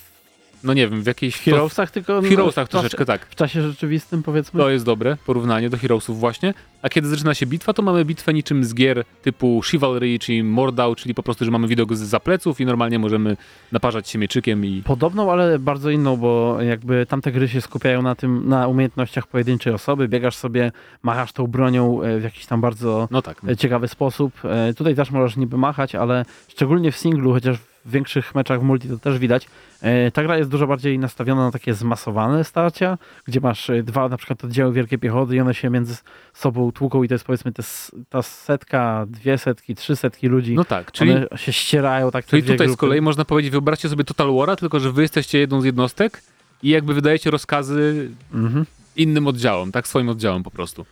[0.64, 1.36] no nie wiem, w jakiejś...
[1.36, 2.22] W Heroesach tylko...
[2.22, 3.26] w no, Heroesach czasie- troszeczkę tak.
[3.26, 4.59] W czasie rzeczywistym powiedzmy.
[4.59, 6.53] To jest dobre porównanie do Heroesów właśnie.
[6.82, 10.95] A kiedy zaczyna się bitwa, to mamy bitwę niczym z gier typu Chivalry, czy Mordau,
[10.95, 13.38] czyli po prostu, że mamy widok z zapleców i normalnie możemy
[13.72, 14.82] naparzać się mieczykiem i...
[14.86, 19.74] Podobną, ale bardzo inną, bo jakby tamte gry się skupiają na tym, na umiejętnościach pojedynczej
[19.74, 20.72] osoby, biegasz sobie,
[21.03, 23.41] machasz tą bronią e, w jakiś tam bardzo No tak.
[23.49, 24.34] e, ciekawy sposób.
[24.45, 28.64] E, Tutaj też możesz niby machać, ale szczególnie w singlu, chociaż w większych meczach w
[28.64, 29.48] multi to też widać,
[29.82, 34.10] e, ta gra jest dużo bardziej nastawiona na takie zmasowane starcia, gdzie masz e, dwa
[34.10, 35.96] na przykład oddziały wielkiej piechoty i one się między
[36.34, 37.64] sobą tłuką i to jest powiedzmy te,
[38.10, 40.56] ta setka, dwie setki, trzy setki ludzi.
[40.56, 42.80] No tak, czyli, One się ścierają tak czyli tutaj z grupy.
[42.80, 46.22] kolei można powiedzieć, wyobraźcie sobie Total War'a, tylko że wy jesteście jedną z jednostek
[46.64, 48.66] i jakby wydajecie rozkazy Mhm.
[48.96, 49.88] innym oddziałom, tak?
[49.88, 50.86] Swoim oddziałom po prostu.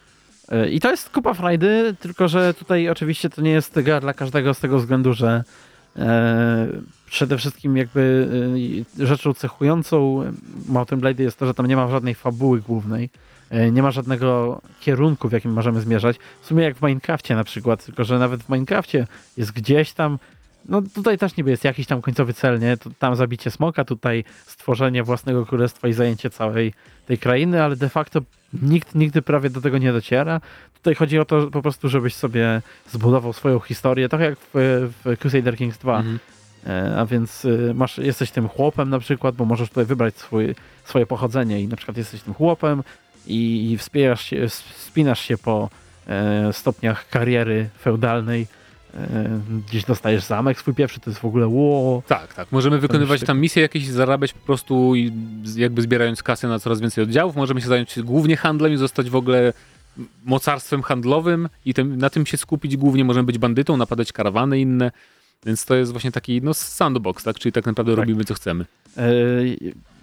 [0.50, 4.14] E, I to jest kupa frajdy, tylko że tutaj oczywiście to nie jest gra dla
[4.14, 5.44] każdego z tego względu, że
[7.06, 8.30] przede wszystkim jakby
[9.00, 10.24] e, rzeczą cechującą
[10.68, 13.10] Mountain Blade jest to, że tam nie ma żadnej fabuły głównej.
[13.50, 16.18] E, nie ma żadnego kierunku, w jakim możemy zmierzać.
[16.42, 20.20] W sumie jak w Minecrafcie na przykład, tylko że nawet w Minecrafcie jest gdzieś tam
[20.66, 22.78] no tutaj też niby jest jakiś tam końcowy cel, nie?
[23.00, 26.74] Tam zabicie smoka, tutaj stworzenie własnego królestwa i zajęcie całej
[27.06, 28.22] tej krainy, ale de facto
[28.54, 30.42] nikt nigdy prawie do tego nie dociera.
[30.74, 34.50] Tutaj chodzi o to po prostu, żebyś sobie zbudował swoją historię, tak jak w,
[35.04, 35.98] w Crusader Kings 2.
[35.98, 36.20] Mhm.
[36.68, 40.56] E, A więc y, masz, jesteś tym chłopem na przykład, bo możesz tutaj wybrać swój,
[40.84, 42.84] swoje pochodzenie i na przykład jesteś tym chłopem
[43.28, 45.70] i, i wspierasz się, wspinasz się po
[46.08, 48.48] e, stopniach kariery feudalnej.
[49.68, 52.04] Gdzieś dostajesz zamek swój pierwszy, to jest w ogóle ło.
[52.08, 52.52] Tak, tak.
[52.52, 55.12] Możemy wykonywać tam misje jakieś, zarabiać po prostu i
[55.56, 57.36] jakby zbierając kasę na coraz więcej oddziałów.
[57.36, 59.54] Możemy się zająć głównie handlem i zostać w ogóle
[60.26, 63.06] mocarstwem handlowym i tym, na tym się skupić głównie.
[63.06, 64.92] Możemy być bandytą, napadać karawany inne.
[65.46, 67.40] Więc to jest właśnie taki no, sandbox, tak?
[67.40, 68.00] Czyli tak naprawdę Tak.
[68.00, 68.66] robimy co chcemy.
[68.98, 69.12] E,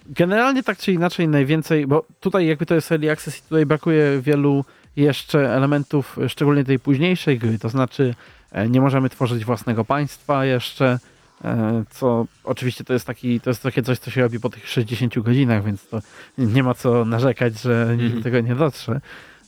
[0.09, 4.21] Generalnie tak czy inaczej najwięcej, bo tutaj jakby to jest early access i tutaj brakuje
[4.21, 4.65] wielu
[4.97, 8.15] jeszcze elementów, szczególnie tej późniejszej gry, to znaczy
[8.51, 10.99] e, nie możemy tworzyć własnego państwa jeszcze,
[11.45, 14.69] e, co oczywiście to jest taki, to jest takie coś, co się robi po tych
[14.69, 15.99] 60 godzinach, więc to
[16.37, 18.23] nie ma co narzekać, że nikt Mhm.
[18.23, 19.01] tego nie dotrze.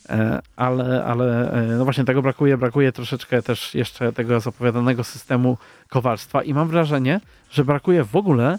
[0.08, 1.48] E, Ale, ale
[1.78, 7.20] no właśnie tego brakuje, brakuje troszeczkę też jeszcze tego zapowiadanego systemu kowalstwa i mam wrażenie,
[7.50, 8.58] że brakuje w ogóle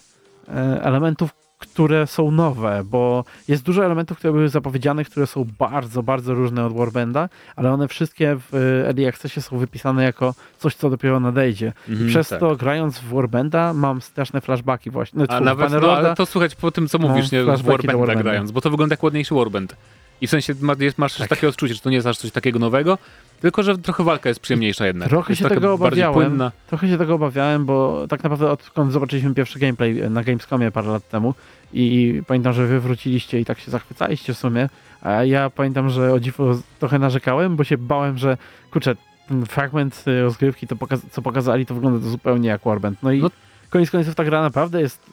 [0.82, 1.30] elementów
[1.62, 6.66] które są nowe, bo jest dużo elementów, które były zapowiedziane, które są bardzo, bardzo różne
[6.66, 11.20] od Warbanda, ale one wszystkie w e, Early Accessie są wypisane jako coś, co dopiero
[11.20, 11.74] nadejdzie.
[11.90, 12.40] I przez tak.
[12.40, 15.20] to, grając w Warbanda, mam straszne flashbacki właśnie.
[15.20, 17.98] No, A nawet, no, ale to słuchać po tym, co No, mówisz, nie, w Warbanda
[17.98, 18.24] Warbanda.
[18.24, 19.76] grając, bo to wygląda jak ładniejszy Warband.
[20.22, 21.28] I w sensie jest, masz Tak.
[21.30, 22.98] takie odczucie, że to nie jest aż coś takiego nowego,
[23.42, 25.10] tylko że trochę walka jest przyjemniejsza jednak.
[25.10, 26.42] Trochę jest się tego obawiałem.
[26.68, 31.10] Trochę się tego obawiałem, bo tak naprawdę odkąd zobaczyliśmy pierwszy gameplay na Gamescomie parę lat
[31.10, 31.34] temu
[31.74, 34.70] i pamiętam, że wy wróciliście i tak się zachwycaliście w sumie,
[35.02, 38.38] a ja pamiętam, że o dziwo trochę narzekałem, bo się bałem, że
[38.72, 38.96] kurczę,
[39.28, 40.76] ten fragment y, rozgrywki, to
[41.12, 43.04] co pokazali, to wygląda to zupełnie jak Warband.
[43.04, 43.30] No i No-
[43.70, 45.06] koniec końców ta gra naprawdę jest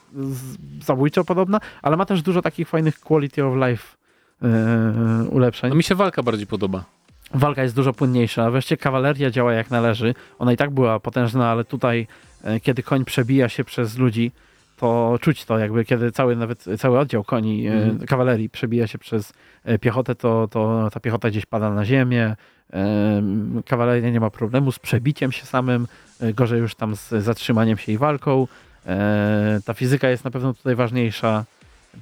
[0.85, 3.98] zabójczo podobna, ale ma też dużo takich fajnych quality of life
[5.31, 5.69] ulepszeń.
[5.69, 6.83] No mi się walka bardziej podoba.
[7.33, 8.51] Walka jest dużo płynniejsza.
[8.51, 10.13] Wreszcie kawaleria działa jak należy.
[10.39, 12.07] Ona i tak była potężna, ale tutaj,
[12.43, 14.31] e, kiedy koń przebija się przez ludzi,
[14.77, 17.99] to czuć to, jakby kiedy cały nawet cały oddział koni, e, Mhm.
[18.07, 19.33] kawalerii przebija się przez
[19.63, 22.35] e, piechotę, to, to ta piechota gdzieś pada na ziemię.
[22.73, 23.21] E,
[23.65, 25.87] Kawaleria nie ma problemu z przebiciem się samym,
[26.21, 28.47] e, gorzej już tam z zatrzymaniem się i walką.
[28.85, 31.45] E, Ta fizyka jest na pewno tutaj ważniejsza.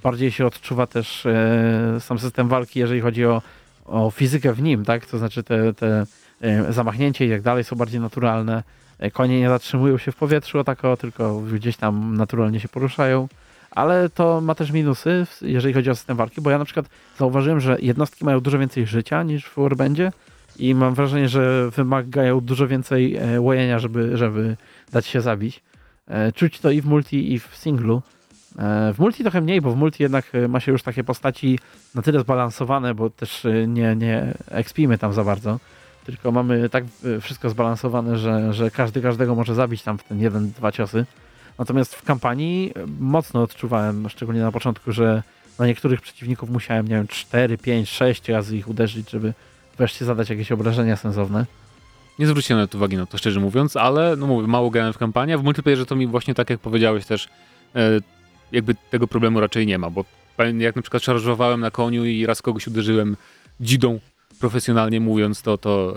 [0.04, 3.42] Bardziej się odczuwa też e, sam system walki, jeżeli chodzi o
[3.88, 5.06] o fizykę w nim, tak?
[5.06, 6.06] To znaczy te, te
[6.42, 8.64] e, zamachnięcie i tak dalej są bardziej naturalne.
[9.00, 13.28] E, Konie nie zatrzymują się w powietrzu o tako, tylko gdzieś tam naturalnie się poruszają.
[13.72, 16.86] Ale to ma też minusy, jeżeli chodzi o system walki, bo ja na przykład
[17.18, 20.12] zauważyłem, że jednostki mają dużo więcej życia niż w Warbandzie
[20.60, 24.58] i mam wrażenie, że wymagają dużo więcej łojenia, żeby, żeby
[24.92, 25.64] dać się zabić.
[26.36, 28.02] Czuć to i w multi, i w singlu.
[28.58, 31.60] E, W multi trochę mniej, bo w multi jednak e, ma się już takie postaci
[31.96, 35.60] na tyle zbalansowane, bo też y, nie, nie ekspimy tam za bardzo,
[36.06, 36.84] tylko mamy tak
[37.22, 41.06] wszystko zbalansowane, że, że każdy każdego może zabić tam w ten jeden, dwa ciosy.
[41.60, 45.24] Natomiast w kampanii mocno odczuwałem, szczególnie na początku, że
[45.60, 49.34] na niektórych przeciwników musiałem, nie wiem, 4, 5, 6 razy ich uderzyć, żeby
[49.78, 51.46] wreszcie zadać jakieś obrażenia sensowne.
[52.20, 55.38] Nie zwróciłem nawet uwagi na to, szczerze mówiąc, ale no mówię, mało grałem w kampanię,
[55.38, 57.28] w multiplayerze to mi właśnie tak jak powiedziałeś też,
[57.76, 57.80] e,
[58.52, 60.06] jakby tego problemu raczej nie ma, bo
[60.58, 63.18] jak na przykład szarżowałem na koniu i raz kogoś uderzyłem
[63.60, 64.00] dzidą,
[64.40, 65.96] profesjonalnie mówiąc, to, to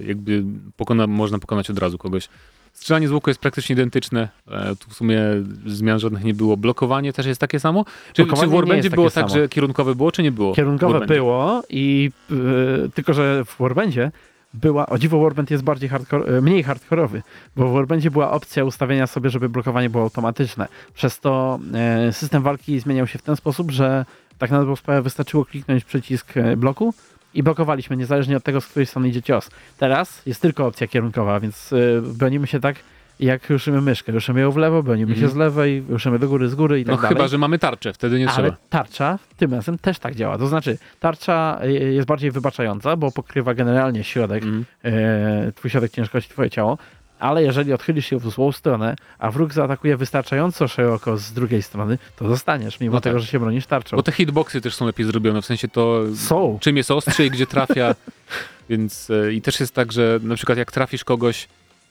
[0.00, 0.44] e, jakby
[0.76, 2.28] pokona, można pokonać od razu kogoś.
[2.72, 5.20] Strzelanie z łuku jest praktycznie identyczne, e, tu w sumie
[5.66, 6.56] zmian żadnych nie było.
[6.56, 7.84] Blokowanie też jest takie samo?
[7.84, 9.28] Czy, czy w jest było tak, samo.
[9.28, 10.54] że kierunkowe było, czy nie było?
[10.54, 11.14] Kierunkowe Warbandzie?
[11.14, 14.10] było i y, tylko, że w Warbandzie
[14.54, 17.22] była, o dziwo Warband jest bardziej hardcore, y, mniej hardkorowy,
[17.56, 20.68] bo w Warbandzie była opcja ustawienia sobie, żeby blokowanie było automatyczne.
[20.94, 24.04] Przez to e, system walki zmieniał się w ten sposób, że
[24.38, 26.94] tak na dobrą sprawę wystarczyło kliknąć przycisk e, bloku
[27.34, 29.50] i blokowaliśmy, niezależnie od tego, z której strony idzie cios.
[29.78, 32.76] Teraz jest tylko opcja kierunkowa, więc bronimy się tak,
[33.20, 34.12] jak ruszymy myszkę.
[34.12, 35.28] Ruszymy ją w lewo, bronimy Mhm.
[35.28, 37.16] się z lewej, ruszymy do góry, z góry i tak No dalej.
[37.16, 38.56] chyba, że mamy tarczę, wtedy nie Ale trzeba.
[38.70, 40.38] tarcza tym razem też tak działa.
[40.38, 44.64] To znaczy, tarcza y, jest bardziej wybaczająca, bo pokrywa generalnie środek, Mhm.
[44.84, 46.78] e, twój środek ciężkości, twoje ciało.
[47.18, 51.98] Ale jeżeli odchylisz się w złą stronę, a wróg zaatakuje wystarczająco szeroko z drugiej strony,
[52.16, 53.22] to zostaniesz, mimo No tego, tak.
[53.22, 53.96] że się bronisz tarczą.
[53.96, 56.58] Bo te hitboxy też są lepiej zrobione, w sensie to Są.
[56.60, 57.94] czym jest ostrze i gdzie trafia.
[58.70, 61.48] Więc e, i też jest tak, że na przykład jak trafisz kogoś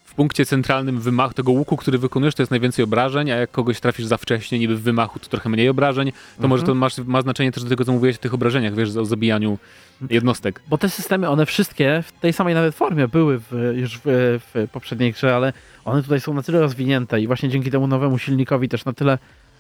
[0.10, 3.80] w punkcie centralnym wymachu tego łuku, który wykonujesz, to jest najwięcej obrażeń, a jak kogoś
[3.80, 6.12] trafisz za wcześnie, niby w wymachu, to trochę mniej obrażeń.
[6.42, 8.96] To może to masz, ma znaczenie też do tego, co mówiłeś o tych obrażeniach, wiesz,
[8.96, 9.58] o zabijaniu
[10.10, 10.62] jednostek.
[10.68, 14.02] Bo te systemy, one wszystkie w tej samej nawet formie były w, już w,
[14.54, 15.54] w poprzedniej grze, ale
[15.86, 19.18] one tutaj są na tyle rozwinięte i właśnie dzięki temu nowemu silnikowi też na tyle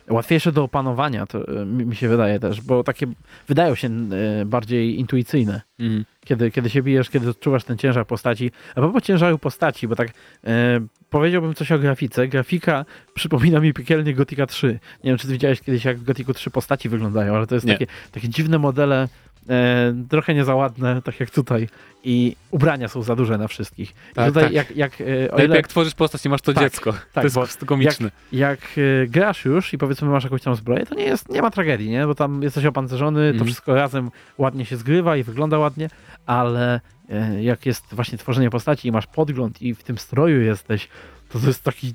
[0.09, 3.07] łatwiejsze do opanowania, to e, mi się wydaje też, bo takie
[3.47, 5.61] wydają się e, bardziej intuicyjne.
[5.79, 6.05] Mhm.
[6.25, 8.51] Kiedy, kiedy się bijesz, kiedy odczuwasz ten ciężar postaci.
[8.71, 10.07] A propos ciężaru postaci, bo tak
[10.43, 10.79] e,
[11.09, 12.27] powiedziałbym coś o grafice.
[12.27, 14.79] Grafika przypomina mi piekielnie Gothica 3.
[15.03, 17.67] Nie wiem, czy ty widziałeś kiedyś, jak w Gothicu 3 postaci wyglądają, ale to jest
[17.67, 17.73] Nie.
[17.73, 19.07] takie, takie dziwne modele,
[19.49, 21.67] e, trochę niezaładne, tak jak tutaj.
[22.03, 23.93] I ubrania są za duże na wszystkich.
[24.13, 24.53] Tak, tutaj tak.
[24.53, 26.93] jak, jak e, o ile jak tworzysz postać i masz to Tak, dziecko.
[26.93, 28.11] to tak, jest bo komiczne.
[28.31, 28.59] jak
[29.03, 31.89] e, grasz już i powiedzmy masz jakąś tam zbroję, to nie jest, nie ma tragedii,
[31.89, 32.05] nie?
[32.05, 33.45] Bo tam jesteś opancerzony, to Mhm.
[33.45, 35.89] wszystko razem ładnie się zgrywa i wygląda ładnie,
[36.25, 40.87] ale e, jak jest właśnie tworzenie postaci i masz podgląd i w tym stroju jesteś,
[41.29, 41.93] to to jest taki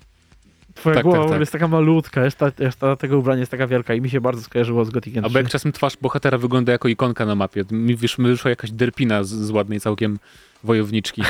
[0.74, 1.40] twoja Tak, głowa tak, tak.
[1.40, 4.84] jest taka malutka, reszta, reszta tego ubrania jest taka wielka i mi się bardzo skojarzyło
[4.84, 5.52] z Gothiciem Albo jak 3.
[5.52, 7.64] czasem twarz bohatera wygląda jako ikonka na mapie.
[7.70, 10.18] Mi wiesz, mi wyszła jakaś derpina z, z ładnej całkiem
[10.64, 11.22] wojowniczki.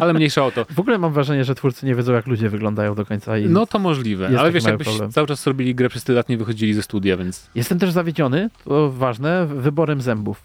[0.00, 0.64] Ale mniejsza o to.
[0.74, 3.66] W ogóle mam wrażenie, że twórcy nie wiedzą, jak ludzie wyglądają do końca i No
[3.66, 5.12] to możliwe, ale wiesz, jakbyś problem.
[5.12, 8.50] cały czas robili grę przez tyle lat, nie wychodzili ze studia, więc Jestem też zawiedziony,
[8.64, 10.42] to ważne, wyborem zębów.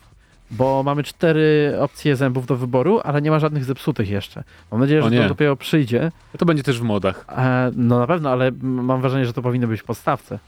[0.51, 4.43] Bo mamy cztery opcje zębów do wyboru, ale nie ma żadnych zepsutych jeszcze.
[4.71, 6.11] Mam nadzieję, że to dopiero przyjdzie.
[6.37, 7.25] to będzie też w modach.
[7.29, 10.39] E, no na pewno, ale mam wrażenie, że to powinno być w podstawce.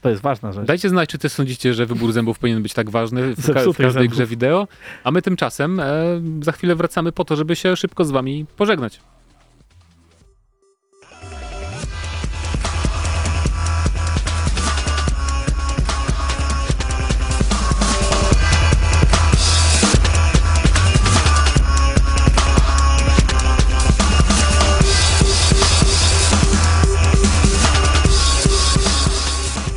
[0.00, 0.66] To jest ważna rzecz.
[0.66, 3.64] Dajcie znać, czy też sądzicie, że wybór zębów powinien być tak ważny w, ka- w
[3.64, 4.12] każdej zębów.
[4.12, 4.68] grze wideo.
[5.04, 5.84] A my tymczasem e,
[6.42, 9.00] za chwilę wracamy po to, żeby się szybko z wami pożegnać.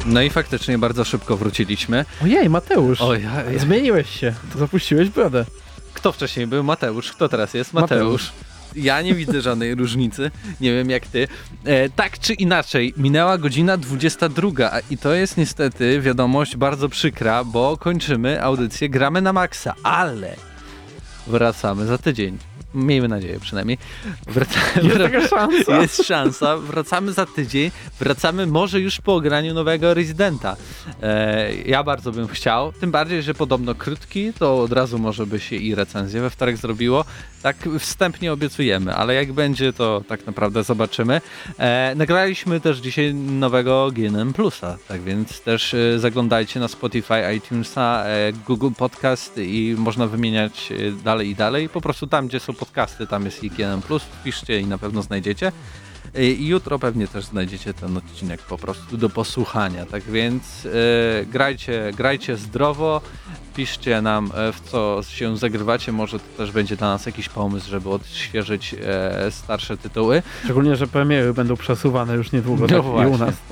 [0.10, 2.06] No i faktycznie bardzo szybko wróciliśmy.
[2.24, 5.46] Ojej, Mateusz, O, ja, ja, zmieniłeś się, to zapuściłeś brodę.
[5.94, 6.64] kto wcześniej był?
[6.64, 7.12] Mateusz.
[7.12, 7.74] Kto teraz jest?
[7.74, 8.02] Mateusz.
[8.02, 8.32] Mateusz.
[8.76, 10.32] Ja nie widzę żadnej różnicy.
[10.62, 11.28] Nie wiem jak ty.
[11.66, 17.44] E, tak czy inaczej, minęła godzina 22 a- i to jest niestety wiadomość bardzo przykra,
[17.44, 20.36] bo kończymy audycję Gramy na Maxa, ale
[21.28, 22.38] wracamy za tydzień.
[22.74, 23.78] Miejmy nadzieję przynajmniej.
[24.28, 25.78] Wracamy, Jest taka szansa.
[25.82, 26.58] Jest szansa.
[26.58, 27.72] Wracamy za tydzień.
[28.00, 30.56] Wracamy może już po ograniu nowego Residenta.
[31.02, 32.72] E, ja bardzo bym chciał.
[32.72, 36.58] Tym bardziej, że podobno krótki, to od razu może by się i recenzję we wtorek
[36.58, 37.06] zrobiło.
[37.42, 41.22] Tak wstępnie obiecujemy, ale jak będzie, to tak naprawdę zobaczymy.
[41.58, 48.04] E, nagraliśmy też dzisiaj nowego GNM Plusa, tak więc też e, zaglądajcie na Spotify, iTunesa,
[48.06, 51.70] e, Google Podcast i można wymieniać e, dalej i dalej.
[51.70, 55.02] Po prostu tam, gdzie są podcasty, tam jest i GNM Plus, wpiszcie i na pewno
[55.02, 55.52] znajdziecie.
[56.18, 59.86] I jutro pewnie też znajdziecie ten odcinek po prostu do posłuchania.
[59.86, 63.02] Tak więc e, grajcie, grajcie zdrowo,
[63.56, 65.92] piszcie nam e, w co się zagrywacie.
[65.92, 70.22] Może to też będzie dla nas jakiś pomysł, żeby odświeżyć e, starsze tytuły.
[70.44, 73.12] Szczególnie, że premiery będą przesuwane już niedługo, No tak i właśnie.
[73.16, 73.36] u nas.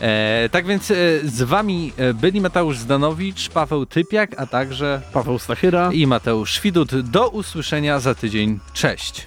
[0.00, 0.86] E, tak więc
[1.24, 5.90] z wami byli Mateusz Zdanowicz, Paweł Typiak, a także Paweł Stachyra.
[5.92, 7.00] i Mateusz Widut.
[7.00, 8.58] Do usłyszenia za tydzień.
[8.72, 9.26] Cześć!